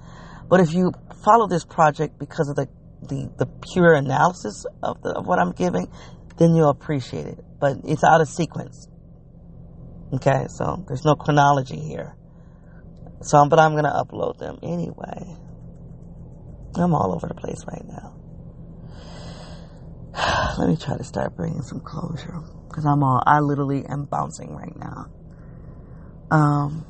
[0.49, 0.93] But if you
[1.25, 2.69] follow this project because of the,
[3.03, 5.89] the, the pure analysis of, the, of what I'm giving,
[6.41, 7.39] then you'll appreciate it.
[7.61, 8.89] But it's out of sequence.
[10.15, 12.17] Okay, so there's no chronology here.
[13.21, 15.37] So, but I'm to upload them anyway.
[16.75, 18.15] I'm all over the place right now.
[20.59, 24.57] Let me try to start bringing some closure because I'm all, I literally am bouncing
[24.57, 25.11] right now.
[26.31, 26.87] Um,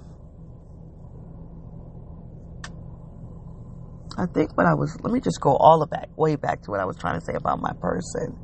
[4.17, 6.71] I think what I was, let me just go all the back, way back to
[6.71, 8.39] what I was trying to say about my person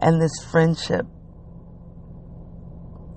[0.00, 1.06] and this friendship.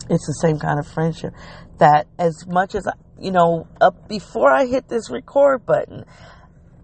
[0.10, 1.34] It's the same kind of friendship
[1.80, 6.06] that as much as, I, you know, up before I hit this record button,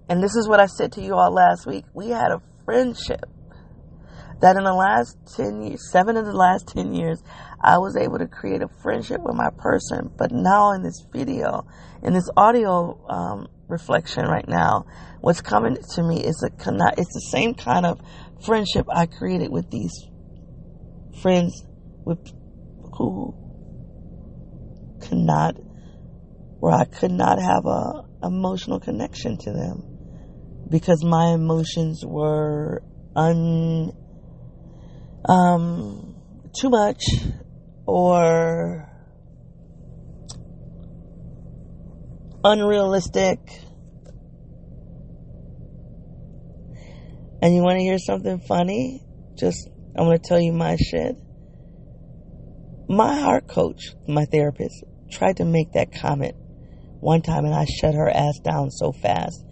[0.10, 3.26] and this is what I said to you all last week, we had a friendship
[4.42, 7.24] that in the last 10 years, seven of the last 10 years,
[7.62, 10.12] I was able to create a friendship with my person.
[10.18, 11.66] But now in this video,
[12.04, 14.86] in this audio um, reflection right now,
[15.22, 18.02] what's coming to me is a it's the same kind of
[18.46, 19.94] friendship I created with these
[21.22, 21.64] friends
[22.06, 22.20] with
[22.98, 23.34] who
[25.02, 25.56] cannot
[26.60, 29.84] where I could not have a emotional connection to them
[30.70, 32.82] because my emotions were
[33.16, 33.92] un
[35.28, 36.16] um
[36.54, 37.04] too much
[37.86, 38.90] or
[42.44, 43.40] unrealistic.
[47.44, 49.04] And you want to hear something funny?
[49.36, 49.68] Just,
[49.98, 51.18] I'm going to tell you my shit.
[52.88, 56.36] My heart coach, my therapist, tried to make that comment
[57.02, 59.44] one time and I shut her ass down so fast.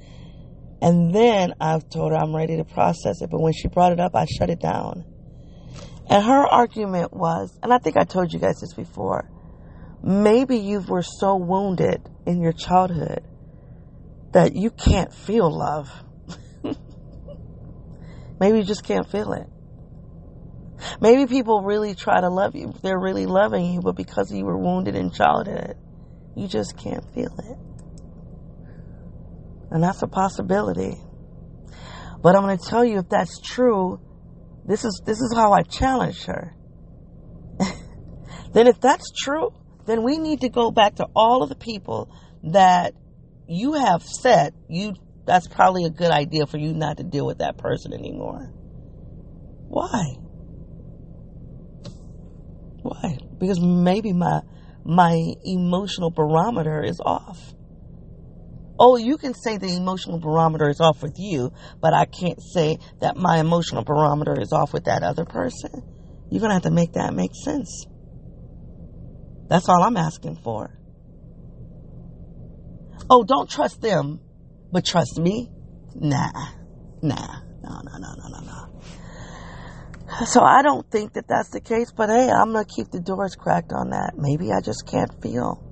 [0.82, 3.30] And then I've told her I'm ready to process it.
[3.30, 5.04] But when she brought it up, I shut it down.
[6.10, 9.30] And her argument was, and I think I told you guys this before,
[10.02, 13.22] maybe you were so wounded in your childhood
[14.32, 15.90] that you can't feel love.
[18.42, 19.48] Maybe you just can't feel it.
[21.00, 22.74] Maybe people really try to love you.
[22.82, 25.78] They're really loving you, but because you were wounded in childhood,
[26.36, 27.58] you just can't feel it.
[29.70, 30.98] And that's a possibility.
[32.24, 34.02] But I'm going to tell you if that's true,
[34.66, 36.56] this is this is how I challenge her.
[38.54, 39.54] then if that's true,
[39.86, 42.12] then we need to go back to all of the people
[42.52, 42.94] that
[43.48, 44.94] you have said you
[45.32, 48.52] that's probably a good idea for you not to deal with that person anymore.
[49.70, 50.18] Why?
[52.82, 53.18] Why?
[53.40, 54.42] Because maybe my
[54.84, 57.40] my emotional barometer is off.
[58.78, 62.80] Oh, you can say the emotional barometer is off with you, but I can't say
[63.00, 65.72] that my emotional barometer is off with that other person.
[66.30, 67.86] You're going to have to make that make sense.
[69.48, 70.78] That's all I'm asking for.
[73.10, 74.20] Oh, don't trust them,
[74.72, 75.50] but trust me?
[75.96, 76.32] Nah.
[77.02, 77.42] Nah.
[77.64, 78.68] No, no, no, no, no, no.
[80.26, 83.36] So I don't think that that's the case, but hey, I'm to keep the doors
[83.36, 84.14] cracked on that.
[84.18, 85.64] Maybe I just can't feel.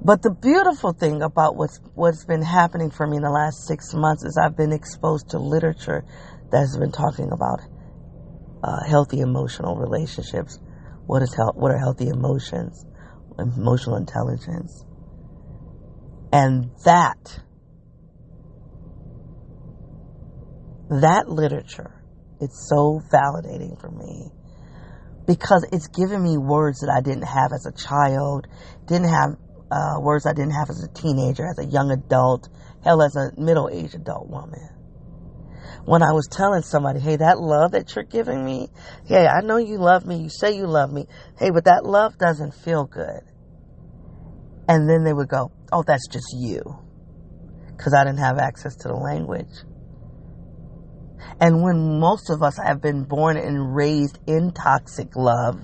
[0.00, 3.92] But the beautiful thing about what's what's been happening for me in the last six
[3.92, 6.04] months is I've been exposed to literature
[6.50, 7.60] that's been talking about
[8.62, 10.58] uh, healthy emotional relationships.
[11.06, 11.56] What is health?
[11.56, 12.86] What are healthy emotions?
[13.38, 14.84] Emotional intelligence,
[16.32, 17.40] and that
[20.90, 22.02] that literature,
[22.40, 24.32] it's so validating for me
[25.26, 28.48] because it's given me words that I didn't have as a child,
[28.86, 29.36] didn't have
[29.70, 32.48] uh, words I didn't have as a teenager, as a young adult,
[32.82, 34.70] hell, as a middle aged adult woman.
[35.84, 38.68] When I was telling somebody, hey, that love that you're giving me,
[39.06, 41.06] hey, I know you love me, you say you love me,
[41.38, 43.22] hey, but that love doesn't feel good.
[44.68, 46.62] And then they would go, oh, that's just you.
[47.76, 49.46] Because I didn't have access to the language.
[51.40, 55.60] And when most of us have been born and raised in toxic love,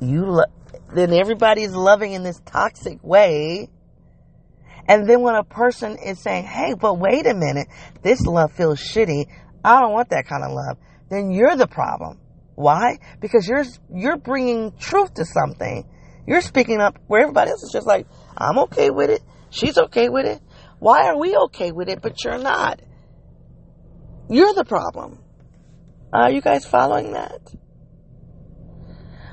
[0.00, 0.44] you lo-
[0.92, 3.68] then everybody's loving in this toxic way.
[4.90, 7.68] And then when a person is saying, "Hey, but wait a minute,
[8.02, 9.26] this love feels shitty.
[9.64, 10.78] I don't want that kind of love."
[11.08, 12.18] Then you're the problem.
[12.56, 12.98] Why?
[13.20, 13.64] Because you're
[13.94, 15.88] you're bringing truth to something.
[16.26, 19.22] You're speaking up where everybody else is just like, "I'm okay with it.
[19.50, 20.42] She's okay with it."
[20.80, 22.80] Why are we okay with it, but you're not?
[24.28, 25.20] You're the problem.
[26.12, 27.42] Are you guys following that?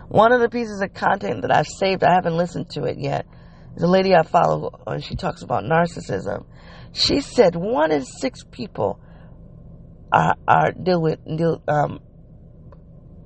[0.07, 3.25] One of the pieces of content that I've saved, I haven't listened to it yet.
[3.79, 6.45] A lady I follow, and she talks about narcissism.
[6.93, 8.99] She said one in six people
[10.11, 11.99] are, are deal with deal um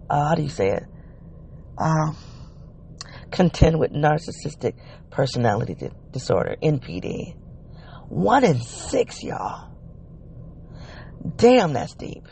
[0.10, 0.84] uh, how do you say it?
[1.78, 2.18] Um,
[3.32, 4.76] contend with narcissistic
[5.10, 7.38] personality disorder (NPD).
[8.10, 9.70] One in six, y'all.
[11.38, 12.26] Damn, that's deep.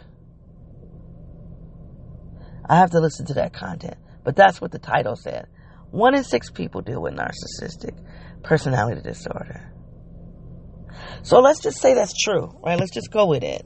[2.68, 3.96] I have to listen to that content.
[4.26, 5.48] But that's what the title said.
[5.92, 7.98] One in six people deal with narcissistic
[8.44, 9.74] personality disorder.
[11.24, 12.80] So let's just say that's true, right?
[12.80, 13.66] Let's just go with it.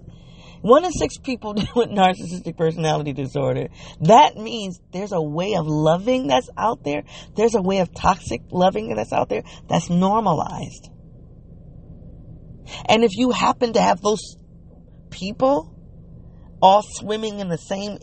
[0.62, 3.68] One in six people deal with narcissistic personality disorder.
[4.02, 7.04] That means there's a way of loving that's out there.
[7.36, 10.90] There's a way of toxic loving that's out there that's normalized.
[12.88, 14.38] And if you happen to have those
[15.10, 15.70] people
[16.62, 17.98] all swimming in the same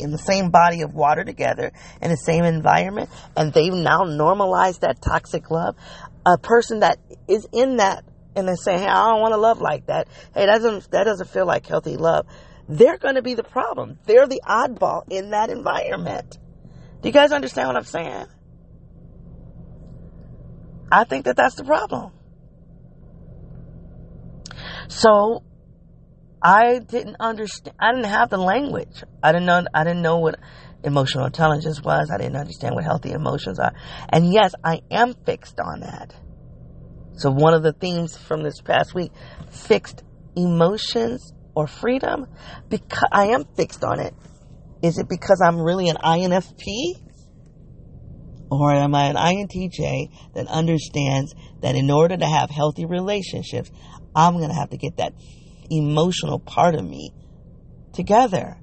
[0.00, 4.80] in the same body of water together in the same environment and they've now normalized
[4.82, 5.76] that toxic love.
[6.26, 6.98] A person that
[7.28, 8.04] is in that
[8.36, 10.08] and they say, hey i don't want to love like that.
[10.34, 12.26] Hey that doesn't that doesn't feel like healthy love.
[12.68, 13.98] They're going to be the problem.
[14.06, 16.38] They're the oddball in that environment.
[17.02, 18.26] Do you guys understand what i'm saying?
[20.92, 22.12] I think that that's the problem.
[24.88, 25.42] So
[26.42, 27.76] I didn't understand.
[27.78, 29.04] I didn't have the language.
[29.22, 29.64] I didn't know.
[29.74, 30.38] I didn't know what
[30.82, 32.10] emotional intelligence was.
[32.10, 33.72] I didn't understand what healthy emotions are.
[34.08, 36.14] And yes, I am fixed on that.
[37.14, 39.12] So one of the themes from this past week,
[39.50, 40.02] fixed
[40.34, 42.26] emotions or freedom,
[42.70, 44.14] because I am fixed on it.
[44.82, 46.94] Is it because I'm really an INFP?
[48.50, 53.70] Or am I an INTJ that understands that in order to have healthy relationships,
[54.16, 55.12] I'm going to have to get that
[55.70, 57.12] emotional part of me
[57.92, 58.56] together,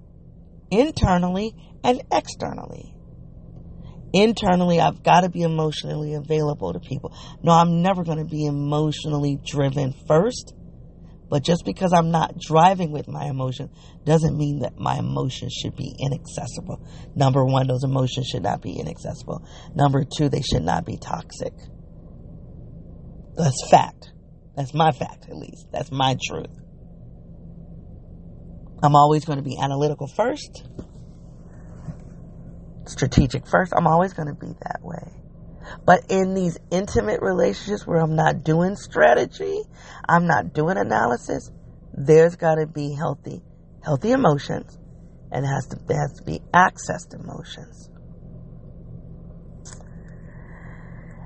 [0.71, 2.93] internally and externally.
[4.13, 7.15] Internally, I've got to be emotionally available to people.
[7.43, 10.53] No, I'm never going to be emotionally driven first.
[11.29, 13.69] But just because I'm not driving with my emotion
[14.05, 16.87] doesn't mean that my emotions should be inaccessible.
[17.15, 19.45] Number one, those emotions should not be inaccessible.
[19.75, 21.53] Number two, they should not be toxic.
[23.35, 24.13] That's fact.
[24.55, 25.67] That's my fact, at least.
[25.71, 26.47] That's my truth.
[28.83, 30.63] I'm always going to be analytical first,
[32.85, 33.73] strategic first.
[33.75, 35.13] I'm always going to be that way.
[35.85, 39.61] But in these intimate relationships where I'm not doing strategy,
[40.07, 41.51] I'm not doing analysis,
[41.93, 43.41] there's got to be healthy,
[43.83, 44.77] healthy emotions,
[45.31, 47.89] and it has to, it has to be accessed emotions.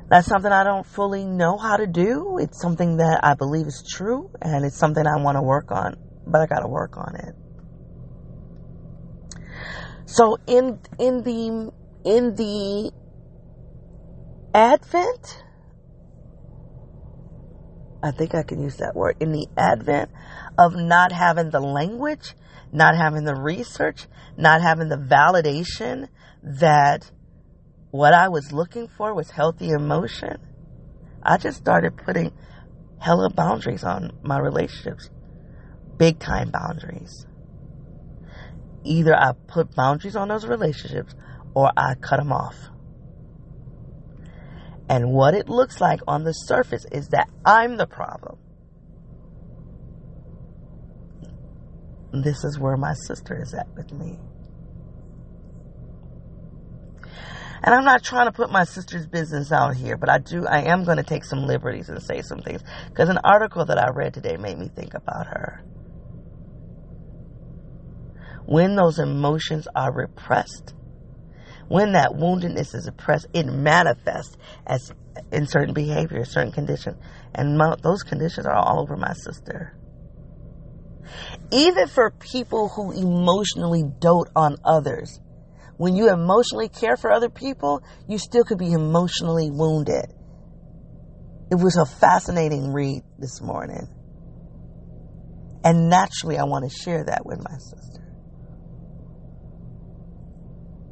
[0.09, 2.37] That's something I don't fully know how to do.
[2.41, 5.95] It's something that I believe is true, and it's something I want to work on,
[6.27, 7.35] but I got to work on it.
[10.11, 11.71] So in in the
[12.03, 12.91] in the
[14.53, 15.43] advent,
[18.03, 20.11] I think I can use that word in the advent
[20.57, 22.33] of not having the language,
[22.73, 26.09] not having the research, not having the validation
[26.43, 27.09] that
[27.91, 30.39] what I was looking for was healthy emotion,
[31.23, 32.33] I just started putting
[32.99, 35.09] hella boundaries on my relationships.
[35.97, 37.27] Big time boundaries.
[38.83, 41.13] Either I put boundaries on those relationships
[41.53, 42.55] or I cut them off.
[44.89, 48.37] And what it looks like on the surface is that I'm the problem.
[52.11, 54.19] This is where my sister is at with me.
[57.63, 60.63] And I'm not trying to put my sister's business out here, but I do, I
[60.63, 62.61] am going to take some liberties and say some things.
[62.89, 65.63] Because an article that I read today made me think about her.
[68.45, 70.73] When those emotions are repressed,
[71.67, 74.35] when that woundedness is oppressed, it manifests
[74.67, 74.91] as
[75.31, 76.97] in certain behavior, certain conditions.
[77.33, 79.75] And my, those conditions are all over my sister.
[81.51, 85.19] Even for people who emotionally dote on others,
[85.77, 90.05] when you emotionally care for other people, you still could be emotionally wounded.
[91.49, 93.87] It was a fascinating read this morning.
[95.63, 97.90] And naturally, I want to share that with my sister.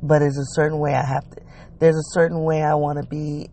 [0.01, 1.41] But there's a certain way I have to,
[1.79, 3.49] there's a certain way I want to be,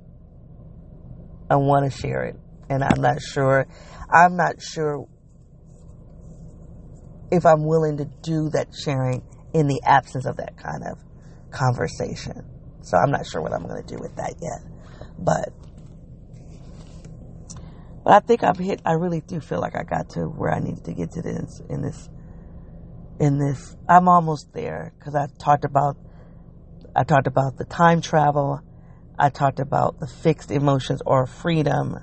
[1.51, 2.37] I want to share it.
[2.69, 3.67] And I'm not sure,
[4.11, 5.07] I'm not sure
[7.31, 9.23] if I'm willing to do that sharing
[9.53, 10.99] in the absence of that kind of
[11.51, 12.45] conversation.
[12.83, 14.63] So I'm not sure what I'm going to do with that yet.
[15.19, 15.49] But
[18.05, 20.61] but I think I've hit I really do feel like I got to where I
[20.61, 22.09] needed to get to this in this
[23.19, 25.97] in this I'm almost there cuz I talked about
[26.97, 28.61] I talked about the time travel.
[29.19, 31.97] I talked about the fixed emotions or freedom.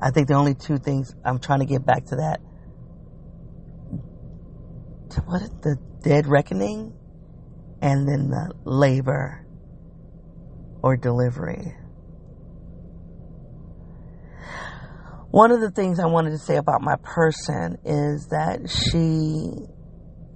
[0.00, 2.40] I think the only two things I'm trying to get back to that.
[5.26, 6.94] What the dead reckoning?
[7.80, 9.46] and then the labor
[10.82, 11.74] or delivery.
[15.30, 19.66] One of the things I wanted to say about my person is that she,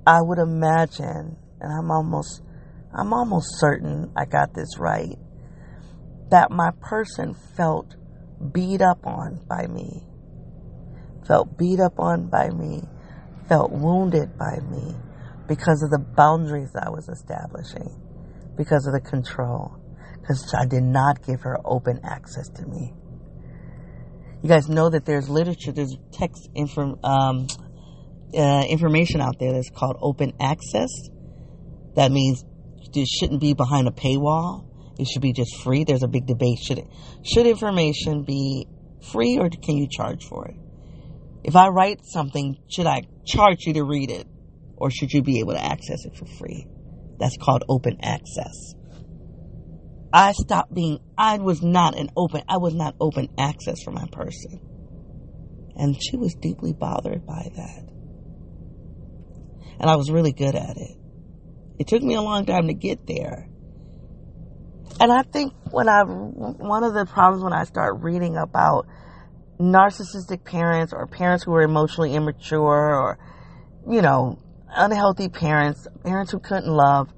[0.06, 2.42] I would imagine, and I'm almost,
[2.94, 5.16] I'm almost certain I got this right,
[6.30, 7.94] that my person felt
[8.52, 10.02] beat up on by me,
[11.26, 12.82] felt beat up on by me,
[13.48, 14.94] felt wounded by me
[15.48, 18.00] because of the boundaries I was establishing,
[18.56, 19.76] because of the control,
[20.20, 22.92] because I did not give her open access to me.
[24.42, 27.46] You guys know that there's literature, there's text inform, um,
[28.36, 30.90] uh, information out there that's called open access.
[31.94, 32.44] That means
[32.94, 34.68] it shouldn't be behind a paywall.
[34.98, 35.84] It should be just free.
[35.84, 36.58] There's a big debate.
[36.58, 36.86] Should it,
[37.24, 38.66] should information be
[39.12, 40.56] free or can you charge for it?
[41.44, 44.26] If I write something, should I charge you to read it?
[44.82, 46.66] or should you be able to access it for free?
[47.20, 48.74] That's called open access.
[50.12, 54.06] I stopped being, I was not an open, I was not open access for my
[54.10, 54.60] person.
[55.76, 57.88] And she was deeply bothered by that.
[59.78, 60.96] And I was really good at it.
[61.78, 63.48] It took me a long time to get there.
[65.00, 68.86] And I think when I, one of the problems when I start reading about
[69.58, 73.18] narcissistic parents or parents who are emotionally immature or,
[73.88, 74.38] you know,
[74.68, 77.12] unhealthy parents, parents who couldn't love.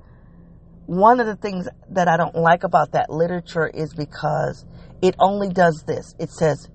[0.86, 4.64] One of the things that I don't like about that literature is because
[5.02, 6.14] it only does this.
[6.18, 6.68] It says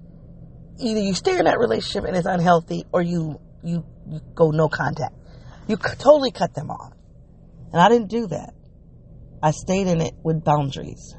[0.80, 4.68] either you stay in that relationship and it's unhealthy or you, you, you go no
[4.68, 5.16] contact.
[5.68, 6.94] You totally cut them off.
[7.72, 8.54] And I didn't do that.
[9.42, 11.16] I stayed in it with boundaries.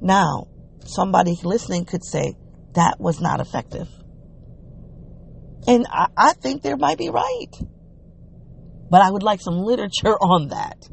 [0.00, 0.48] Now,
[0.84, 2.34] somebody listening could say
[2.74, 3.88] that was not effective.
[5.66, 7.52] And I, I think they might be right.
[8.90, 10.88] But I would like some literature on that.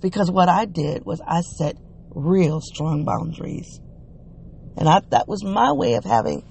[0.00, 1.76] Because what I did was I set
[2.10, 3.80] real strong boundaries.
[4.76, 6.44] And I, that was my way of having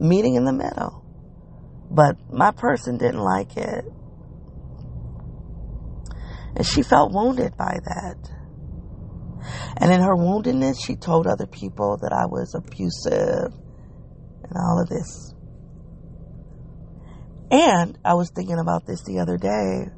[0.00, 1.04] meeting in the middle.
[1.90, 3.84] But my person didn't like it.
[6.58, 8.16] And she felt wounded by that.
[9.76, 13.52] And in her woundedness, she told other people that I was abusive
[14.42, 15.34] and all of this.
[17.52, 19.88] And I was thinking about this the other day.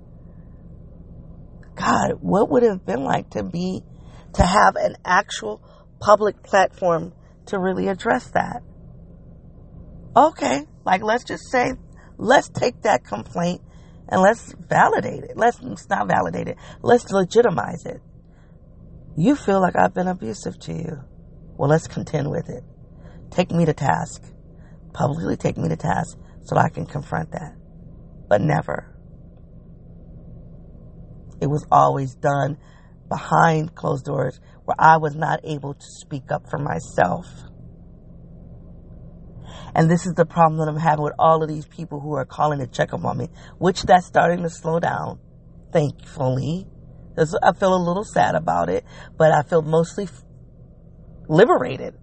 [1.76, 3.82] God, what would it have been like to be,
[4.34, 5.62] to have an actual
[5.98, 7.14] public platform
[7.46, 8.62] to really address that?
[10.14, 11.72] Okay, like let's just say,
[12.18, 13.62] let's take that complaint
[14.10, 15.36] and let's validate it.
[15.36, 16.56] Let's not validate it.
[16.82, 18.00] Let's legitimize it.
[19.16, 21.00] You feel like I've been abusive to you.
[21.56, 22.64] Well, let's contend with it.
[23.30, 24.22] Take me to task.
[24.92, 27.54] Publicly take me to task so I can confront that.
[28.28, 28.86] But never.
[31.40, 32.58] It was always done
[33.08, 37.26] behind closed doors where I was not able to speak up for myself.
[39.74, 42.24] And this is the problem that I'm having with all of these people who are
[42.24, 43.28] calling to check up on me,
[43.58, 45.18] which that's starting to slow down,
[45.72, 46.66] thankfully.
[47.18, 48.84] I feel a little sad about it,
[49.16, 50.08] but I feel mostly
[51.28, 51.94] liberated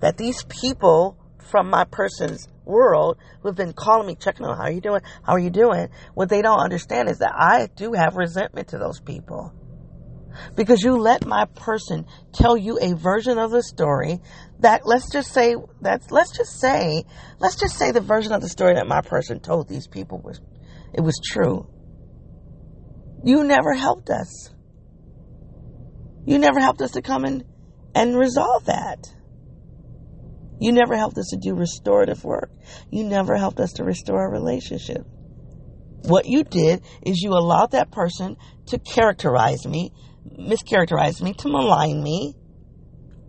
[0.00, 1.16] that these people
[1.50, 5.00] from my person's world who have been calling me, checking on how are you doing,
[5.22, 8.78] how are you doing, what they don't understand is that I do have resentment to
[8.78, 9.54] those people.
[10.54, 14.20] Because you let my person tell you a version of the story
[14.60, 17.04] that let's just say that let's just say
[17.38, 20.40] let's just say the version of the story that my person told these people was
[20.92, 21.68] it was true.
[23.24, 24.50] You never helped us.
[26.24, 27.44] You never helped us to come in
[27.94, 28.98] and resolve that.
[30.60, 32.50] You never helped us to do restorative work.
[32.90, 35.04] You never helped us to restore our relationship.
[36.02, 38.36] What you did is you allowed that person
[38.66, 39.92] to characterize me,
[40.38, 42.34] mischaracterize me, to malign me,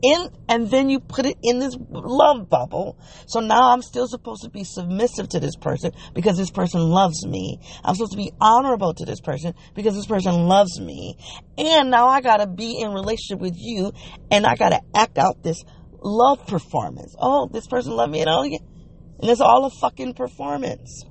[0.02, 2.98] in and then you put it in this love bubble.
[3.28, 7.26] So now I'm still supposed to be submissive to this person because this person loves
[7.26, 7.60] me.
[7.84, 11.18] I'm supposed to be honorable to this person because this person loves me.
[11.58, 13.92] And now I gotta be in relationship with you
[14.32, 15.64] and I gotta act out this
[16.02, 17.16] love performance.
[17.20, 21.04] Oh, this person loved me and all and it's all a fucking performance.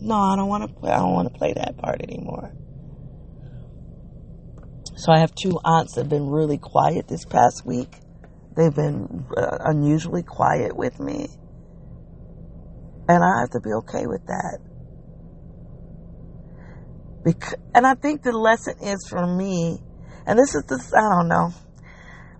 [0.00, 0.90] No, I don't want to.
[0.90, 2.52] I don't want to play that part anymore.
[5.02, 7.92] So I have two aunts that have been really quiet this past week.
[8.56, 11.26] They've been uh, unusually quiet with me.
[13.08, 14.60] And I have to be okay with that.
[17.24, 19.82] Because, and I think the lesson is for me,
[20.24, 21.50] and this is this, I don't know.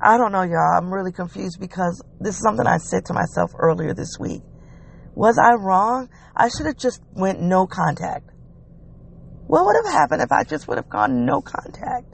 [0.01, 0.79] I don't know, y'all.
[0.79, 4.43] I'm really confused because this is something I said to myself earlier this week.
[5.17, 6.09] Was I wrong?
[6.37, 8.31] I should have just went no contact.
[9.49, 12.07] What would have happened if I just would have gone no contact?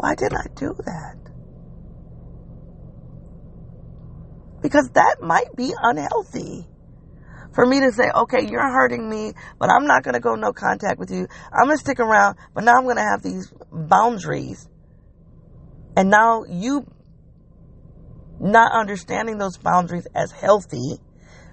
[0.00, 1.16] Why did I do that?
[4.62, 6.66] Because that might be unhealthy.
[7.52, 10.54] For me to say, okay, you're hurting me, but I'm not going to go no
[10.54, 11.26] contact with you.
[11.52, 14.66] I'm going to stick around, but now I'm going to have these boundaries.
[15.94, 16.86] And now you
[18.40, 20.96] not understanding those boundaries as healthy,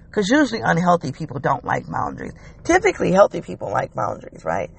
[0.08, 2.32] because usually unhealthy people don't like boundaries.
[2.64, 4.70] Typically, healthy people like boundaries, right?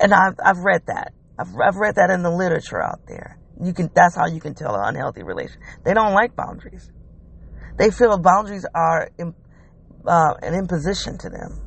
[0.00, 1.12] And I've, I've read that.
[1.38, 3.38] I've, I've read that in the literature out there.
[3.62, 5.60] You can, that's how you can tell an unhealthy relation.
[5.84, 6.90] They don't like boundaries.
[7.76, 9.10] They feel boundaries are
[10.06, 11.62] uh, an imposition to them.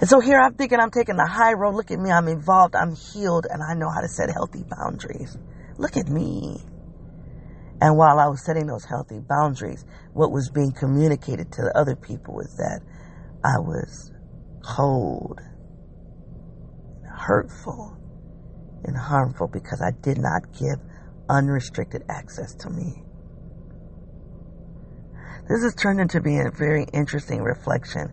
[0.00, 1.76] And so here I'm thinking I'm taking the high road.
[1.76, 2.10] Look at me.
[2.10, 2.74] I'm involved.
[2.74, 5.38] I'm healed and I know how to set healthy boundaries.
[5.78, 6.60] Look at me.
[7.80, 11.94] And while I was setting those healthy boundaries, what was being communicated to the other
[11.94, 12.80] people was that
[13.44, 14.12] I was
[14.64, 15.40] cold
[17.14, 17.96] hurtful
[18.84, 20.78] and harmful because I did not give
[21.28, 23.02] unrestricted access to me.
[25.48, 28.12] This has turned into being a very interesting reflection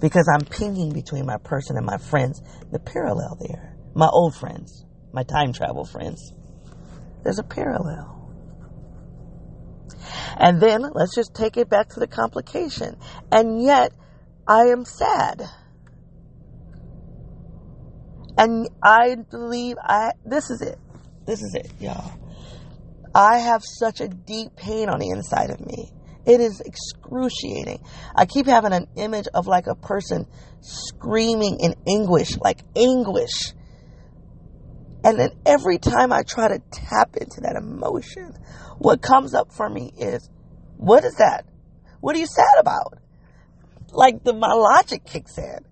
[0.00, 3.76] because I'm pinging between my person and my friends, the parallel there.
[3.94, 6.32] My old friends, my time travel friends.
[7.22, 8.14] There's a parallel.
[10.38, 12.96] And then let's just take it back to the complication.
[13.32, 13.92] And yet,
[14.46, 15.42] I am sad.
[18.38, 20.78] And I believe I, this is it.
[21.26, 22.12] This is it, y'all.
[23.12, 25.90] I have such a deep pain on the inside of me.
[26.24, 27.82] It is excruciating.
[28.14, 30.26] I keep having an image of like a person
[30.60, 33.54] screaming in anguish, like anguish.
[35.02, 38.34] And then every time I try to tap into that emotion,
[38.78, 40.30] what comes up for me is,
[40.76, 41.44] what is that?
[42.00, 42.98] What are you sad about?
[43.90, 45.64] Like the my logic kicks in.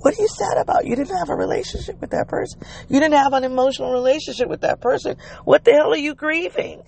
[0.00, 0.86] What are you sad about?
[0.86, 2.60] You didn't have a relationship with that person.
[2.88, 5.16] You didn't have an emotional relationship with that person.
[5.44, 6.82] What the hell are you grieving?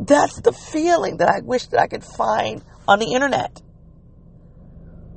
[0.00, 3.62] That's the feeling that I wish that I could find on the internet.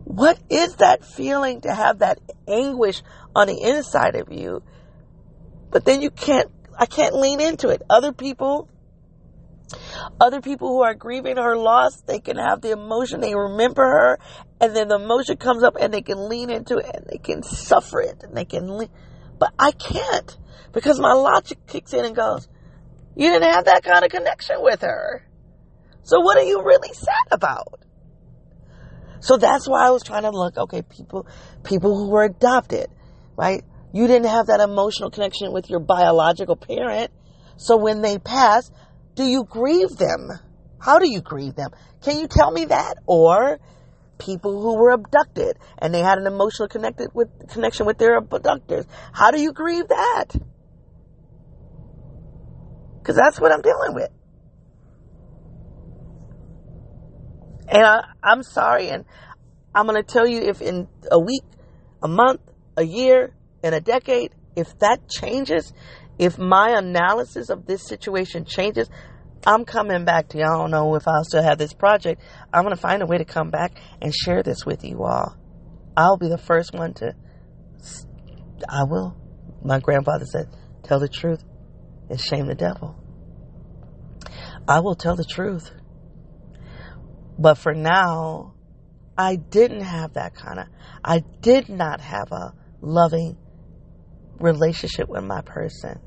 [0.04, 3.02] What is that feeling to have that anguish
[3.36, 4.64] on the inside of you?
[5.72, 7.82] But then you can't, I can't lean into it.
[7.90, 8.70] Other people,
[10.20, 14.20] other people who are grieving her loss, they can have the emotion, they remember her,
[14.62, 17.44] and then the emotion comes up and they can lean into it and they can
[17.44, 18.90] suffer it and they can, lean.
[19.40, 20.38] but I can't
[20.74, 22.48] because my logic kicks in and goes,
[23.16, 25.28] you didn't have that kind of connection with her.
[26.04, 27.80] So what are you really sad about?
[29.20, 31.28] So that's why I was trying to look, okay, people,
[31.64, 32.88] people who were adopted,
[33.36, 33.64] right?
[33.92, 37.12] You didn't have that emotional connection with your biological parent.
[37.58, 38.72] So when they pass,
[39.18, 40.30] do you grieve them?
[40.80, 41.72] How do you grieve them?
[42.04, 43.00] Can you tell me that?
[43.08, 43.60] Or
[44.20, 48.86] people who were abducted and they had an emotional connected with connection with their abductors.
[49.12, 50.26] How do you grieve that?
[53.00, 54.12] Because that's what I'm dealing with.
[57.70, 59.04] And I, I'm sorry, and
[59.76, 61.44] I'm going to tell you if in a week,
[62.02, 62.42] a month,
[62.78, 63.34] a year,
[63.64, 65.74] in a decade, if that changes,
[66.20, 68.90] if my analysis of this situation changes,
[69.46, 70.44] I'm coming back to you.
[70.44, 72.22] I don't know if I'll still have this project.
[72.52, 75.38] I'm going to find a way to come back and share this with you all.
[75.96, 77.14] I'll be the first one to,
[78.68, 79.16] I will.
[79.64, 80.48] My grandfather said,
[80.84, 81.44] tell the truth
[82.10, 82.96] and shame the devil.
[84.68, 85.72] I will tell the truth.
[87.40, 88.56] But for now,
[89.18, 90.68] I didn't have that kind of,
[91.04, 93.38] I did not have a loving
[94.40, 96.00] relationship with my person.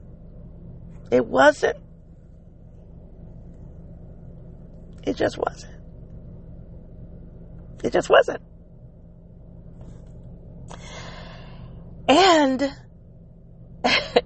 [1.10, 1.76] It wasn't.
[5.02, 5.74] It just wasn't.
[7.82, 8.42] It just wasn't.
[12.08, 12.62] And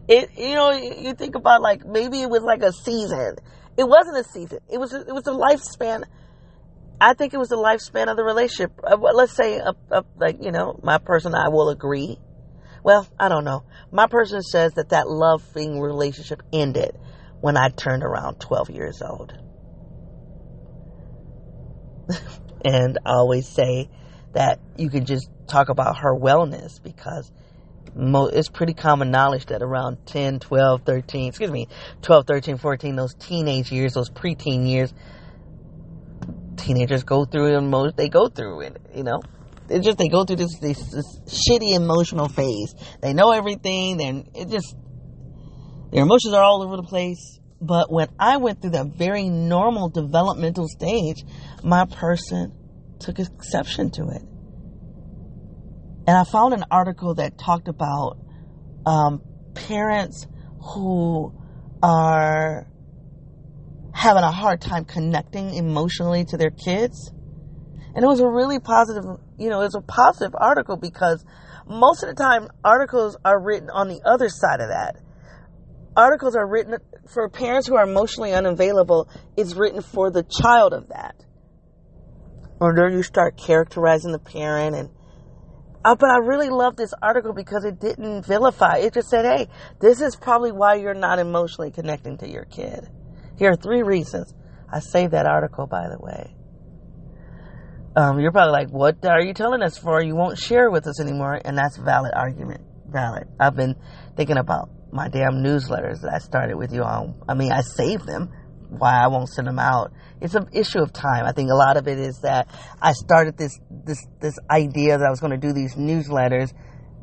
[0.08, 3.36] it, you know, you think about like maybe it was like a season.
[3.76, 4.58] It wasn't a season.
[4.70, 6.04] It was it was a lifespan.
[7.00, 8.72] I think it was the lifespan of the relationship.
[8.82, 12.18] Uh, let's say, a, a, like you know, my person I will agree.
[12.84, 13.64] Well, I don't know.
[13.90, 16.92] My person says that that loving relationship ended
[17.40, 19.32] when I turned around 12 years old.
[22.64, 23.88] and I always say
[24.34, 27.32] that you can just talk about her wellness because
[27.96, 31.68] it's pretty common knowledge that around 10, 12, 13, excuse me,
[32.02, 34.92] 12, 13, 14, those teenage years, those preteen years,
[36.56, 39.22] teenagers go through and most they go through it, you know.
[39.68, 42.74] It's just they go through this, this, this shitty emotional phase.
[43.00, 44.76] They know everything, then it just
[45.90, 47.38] their emotions are all over the place.
[47.60, 51.24] But when I went through that very normal developmental stage,
[51.62, 52.52] my person
[52.98, 54.22] took exception to it.
[56.06, 58.18] And I found an article that talked about
[58.84, 59.22] um,
[59.54, 60.26] parents
[60.74, 61.32] who
[61.82, 62.66] are
[63.94, 67.12] having a hard time connecting emotionally to their kids.
[67.94, 69.04] And it was a really positive,
[69.38, 71.24] you know, it was a positive article because
[71.66, 74.96] most of the time articles are written on the other side of that.
[75.96, 76.76] Articles are written
[77.12, 81.14] for parents who are emotionally unavailable, it's written for the child of that.
[82.60, 84.90] Or then you start characterizing the parent and
[85.84, 88.78] uh, but I really love this article because it didn't vilify.
[88.78, 89.48] It just said, hey,
[89.80, 92.88] this is probably why you're not emotionally connecting to your kid.
[93.36, 94.32] Here are three reasons.
[94.72, 96.34] I saved that article, by the way.
[97.96, 100.02] Um, you're probably like, what are you telling us for?
[100.02, 101.40] You won't share with us anymore.
[101.44, 102.62] And that's valid argument.
[102.88, 103.28] Valid.
[103.38, 103.76] I've been
[104.16, 107.22] thinking about my damn newsletters that I started with you on.
[107.28, 108.32] I mean, I saved them.
[108.68, 109.92] Why I won't send them out.
[110.20, 111.24] It's an issue of time.
[111.24, 112.48] I think a lot of it is that
[112.82, 116.52] I started this, this, this idea that I was going to do these newsletters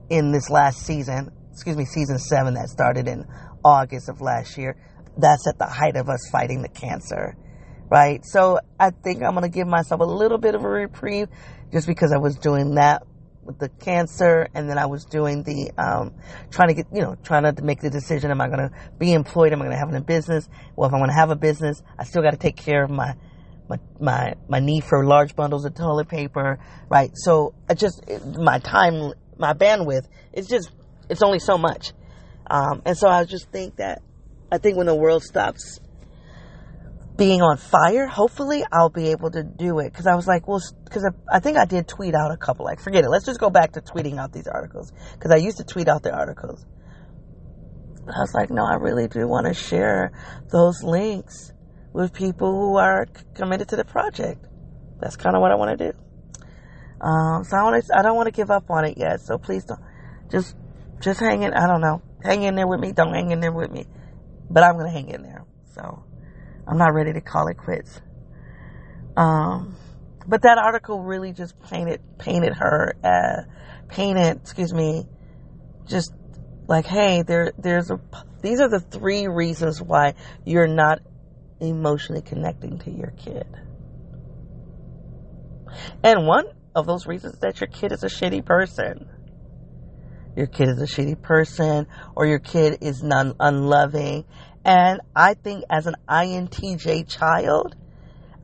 [0.10, 1.32] in this last season.
[1.54, 3.26] Excuse me, season seven that started in
[3.64, 4.76] August of last year.
[5.18, 7.38] That's at the height of us fighting the cancer
[7.92, 8.26] right?
[8.26, 11.28] So I think I'm going to give myself a little bit of a reprieve
[11.74, 13.04] just because I was doing that
[13.44, 16.14] with the cancer and then I was doing the, um,
[16.52, 18.32] trying to get, you know, trying to make the decision.
[18.32, 19.52] Am I going to be employed?
[19.52, 20.48] Am I going to have a business?
[20.76, 22.90] Well, if I'm going to have a business, I still got to take care of
[22.90, 23.14] my,
[23.68, 27.12] my, my, my need for large bundles of toilet paper, right?
[27.16, 28.06] So I just,
[28.38, 30.72] my time, my bandwidth, it's just,
[31.10, 31.92] it's only so much.
[32.50, 34.02] Um, and so I just think that,
[34.50, 35.81] I think when the world stops
[37.22, 39.92] being on fire, hopefully I'll be able to do it.
[39.92, 42.66] Because I was like, well, because I, I, think I did tweet out a couple.
[42.66, 43.10] Like, forget it.
[43.10, 44.92] Let's just go back to tweeting out these articles.
[45.14, 46.66] Because I used to tweet out the articles.
[48.08, 50.12] I was like, no, I really do want to share
[50.52, 51.54] those links
[51.94, 54.44] with people who are committed to the project.
[55.00, 55.98] That's kind of what I want to do.
[57.06, 59.22] Um, so I want to, I don't want to give up on it yet.
[59.22, 59.80] So please don't,
[60.32, 60.56] just,
[61.00, 61.54] just hang in.
[61.54, 62.94] I don't know, hang in there with me.
[62.94, 63.86] Don't hang in there with me,
[64.50, 65.46] but I'm gonna hang in there.
[65.76, 66.04] So
[66.72, 68.00] I'm not ready to call it quits.
[69.18, 69.76] Um,
[70.26, 73.42] but that article really just painted painted her, uh,
[73.90, 75.06] painted, excuse me,
[75.86, 76.14] just
[76.68, 78.00] like, hey, there, there's a.
[78.42, 80.14] These are the three reasons why
[80.46, 81.00] you're not
[81.60, 83.46] emotionally connecting to your kid.
[86.04, 89.10] And one of those reasons that your kid is a shitty person.
[90.38, 94.24] Your kid is a shitty person, or your kid is non unloving.
[94.64, 97.76] And I think as an INTJ child,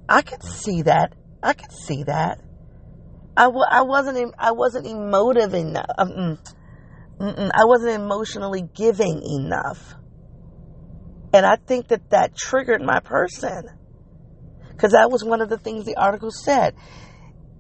[0.10, 1.14] I could see that.
[1.44, 2.39] I could see that.
[3.35, 5.85] I w- I wasn't I wasn't emotive enough.
[5.98, 6.39] Um,
[7.19, 9.95] mm, I wasn't emotionally giving enough.
[11.34, 13.69] And I think that that triggered my person.
[14.69, 16.73] Because that was one of the things the article said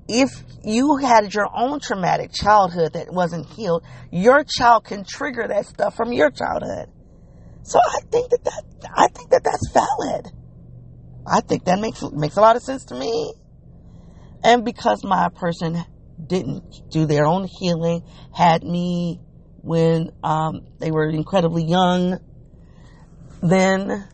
[0.07, 5.65] if you had your own traumatic childhood that wasn't healed, your child can trigger that
[5.65, 6.89] stuff from your childhood.
[7.67, 8.63] So I think that, that
[8.95, 10.31] I think that that's valid.
[11.27, 13.33] I think that makes makes a lot of sense to me.
[14.41, 15.83] And because my person
[16.25, 18.03] didn't do their own healing,
[18.33, 19.19] had me
[19.57, 22.19] when um, they were incredibly young,
[23.43, 24.07] then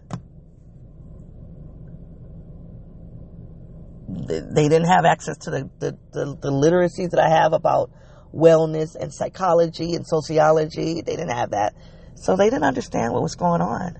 [4.07, 7.91] they didn't have access to the, the, the, the literacies that I have about
[8.34, 11.01] wellness and psychology and sociology.
[11.01, 11.75] They didn't have that.
[12.24, 13.98] So they didn't understand what was going on.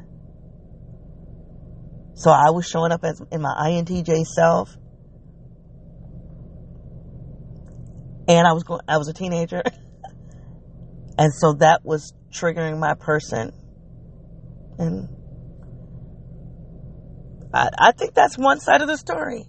[2.14, 4.74] So I was showing up as in my INTJ self.
[8.30, 9.62] And I was going I was a teenager.
[11.18, 13.52] and so that was triggering my person.
[14.80, 15.10] And
[17.54, 19.44] I, I think that's one side of the story.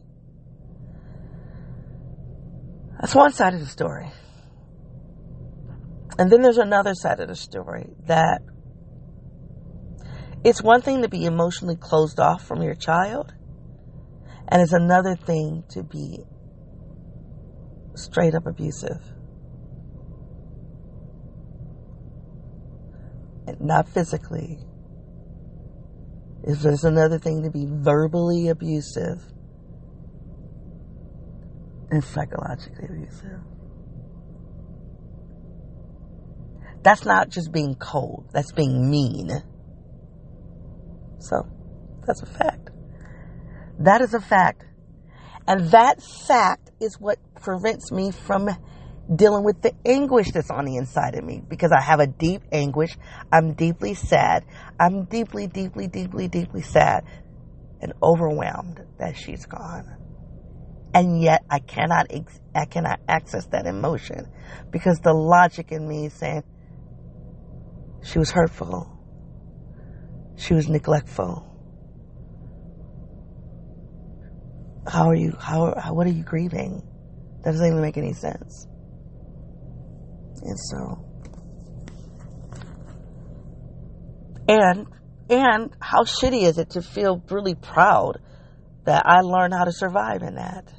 [3.01, 4.11] That's one side of the story.
[6.19, 8.43] And then there's another side of the story that
[10.45, 13.33] it's one thing to be emotionally closed off from your child,
[14.49, 16.19] and it's another thing to be
[17.95, 19.01] straight up abusive.
[23.59, 24.59] Not physically.
[26.43, 29.23] If there's another thing to be verbally abusive
[31.91, 33.41] and psychologically abusive.
[36.83, 39.31] That's not just being cold, that's being mean.
[41.29, 41.47] So,
[42.07, 42.71] that's a fact.
[43.79, 44.65] That is a fact.
[45.47, 48.49] And that fact is what prevents me from
[49.15, 52.43] dealing with the anguish that's on the inside of me because I have a deep
[52.53, 52.97] anguish.
[53.31, 54.45] I'm deeply sad.
[54.81, 57.05] I'm deeply, deeply, deeply, deeply sad
[57.81, 59.95] and overwhelmed that she's gone
[60.95, 62.07] and yet I cannot
[62.55, 64.29] I cannot access that emotion
[64.71, 66.45] because the logic in me is saying
[68.05, 68.94] she was hurtful,
[70.37, 71.51] she was neglectful.
[74.87, 75.37] How are you?
[75.39, 76.83] How, how what are you grieving?
[77.43, 78.67] That doesn't even make any sense.
[80.43, 81.05] And so,
[84.47, 84.87] and
[85.31, 88.21] and how shitty is it to feel really proud
[88.85, 90.71] that I learned how to survive in that?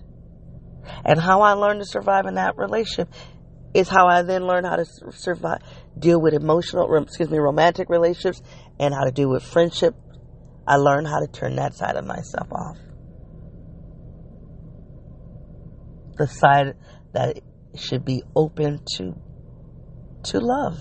[1.03, 3.11] And how I learned to survive in that relationship
[3.75, 5.59] is how I then learn how to survive,
[5.99, 8.41] deal with emotional, excuse me, romantic relationships
[8.79, 9.93] and how to deal with friendship.
[10.65, 12.77] I learned how to turn that side of myself off.
[16.17, 16.75] The side
[17.11, 17.41] that
[17.75, 19.13] should be open to,
[20.23, 20.79] to love.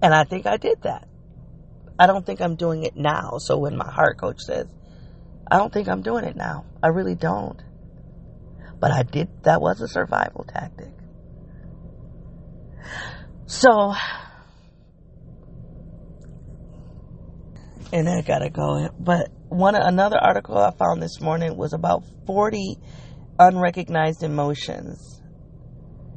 [0.00, 1.08] And I think I did that.
[1.98, 3.38] I don't think I'm doing it now.
[3.38, 4.68] So when my heart coach says,
[5.50, 6.66] I don't think I'm doing it now.
[6.82, 7.60] I really don't.
[8.80, 10.92] But I did, that was a survival tactic.
[13.46, 13.94] So,
[17.92, 18.88] and I gotta go.
[19.00, 22.78] But one, another article I found this morning was about 40
[23.38, 25.22] unrecognized emotions.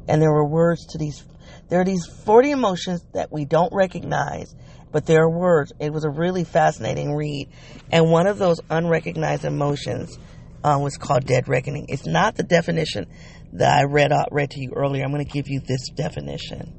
[0.08, 1.24] And there were words to these,
[1.70, 4.54] there are these 40 emotions that we don't recognize
[4.92, 5.72] but there are words.
[5.80, 7.50] It was a really fascinating read.
[7.92, 10.18] And one of those unrecognized emotions
[10.64, 11.88] uh, was called dead reckoning.
[11.90, 13.08] It's not the definition
[13.54, 15.04] that I read out, read to you earlier.
[15.04, 16.78] I'm going to give you this definition.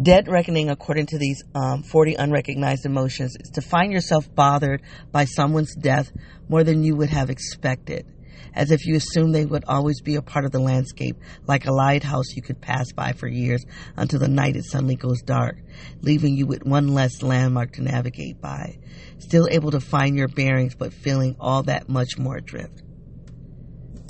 [0.00, 5.24] Dead reckoning, according to these um, 40 unrecognized emotions, is to find yourself bothered by
[5.24, 6.12] someone's death
[6.48, 8.06] more than you would have expected.
[8.54, 11.16] As if you assumed they would always be a part of the landscape,
[11.46, 13.64] like a lighthouse you could pass by for years
[13.96, 15.56] until the night it suddenly goes dark,
[16.00, 18.78] leaving you with one less landmark to navigate by,
[19.18, 22.82] still able to find your bearings but feeling all that much more adrift.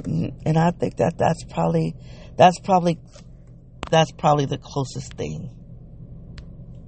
[0.02, 1.94] Mm, and I think that that's probably,
[2.36, 2.98] that's probably,
[3.90, 5.50] that's probably the closest thing.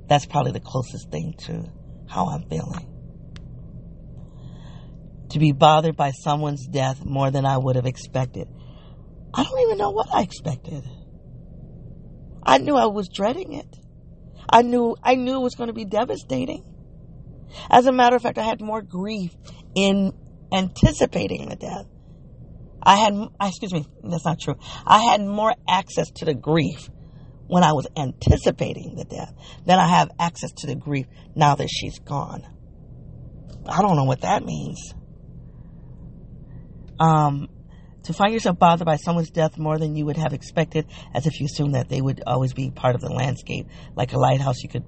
[0.08, 1.64] That's probably the closest thing to
[2.08, 2.97] how I'm feeling
[5.30, 8.48] to be bothered by someone's death more than I would have expected.
[9.34, 10.84] I don't even know what I expected.
[12.42, 13.76] I knew I was dreading it.
[14.50, 16.64] I knew I knew it was going to be devastating.
[17.70, 19.34] As a matter of fact, I had more grief
[19.74, 20.12] in
[20.52, 21.86] anticipating the death.
[22.82, 24.56] I had, excuse me, that's not true.
[24.86, 26.88] I had more access to the grief
[27.46, 29.34] when I was anticipating the death
[29.66, 32.42] than I have access to the grief now that she's gone.
[33.66, 34.94] I don't know what that means.
[36.98, 37.48] Um,
[38.04, 41.40] to find yourself bothered by someone's death more than you would have expected, as if
[41.40, 44.68] you assumed that they would always be part of the landscape, like a lighthouse you
[44.68, 44.84] could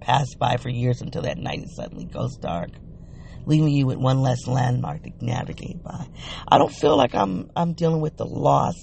[0.00, 2.70] pass by for years until that night it suddenly goes dark,
[3.46, 6.06] leaving you with one less landmark to navigate by.
[6.48, 8.74] I don't feel like I'm I'm dealing with the loss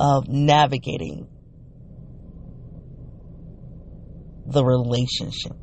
[0.00, 1.28] of navigating
[4.46, 5.56] the relationship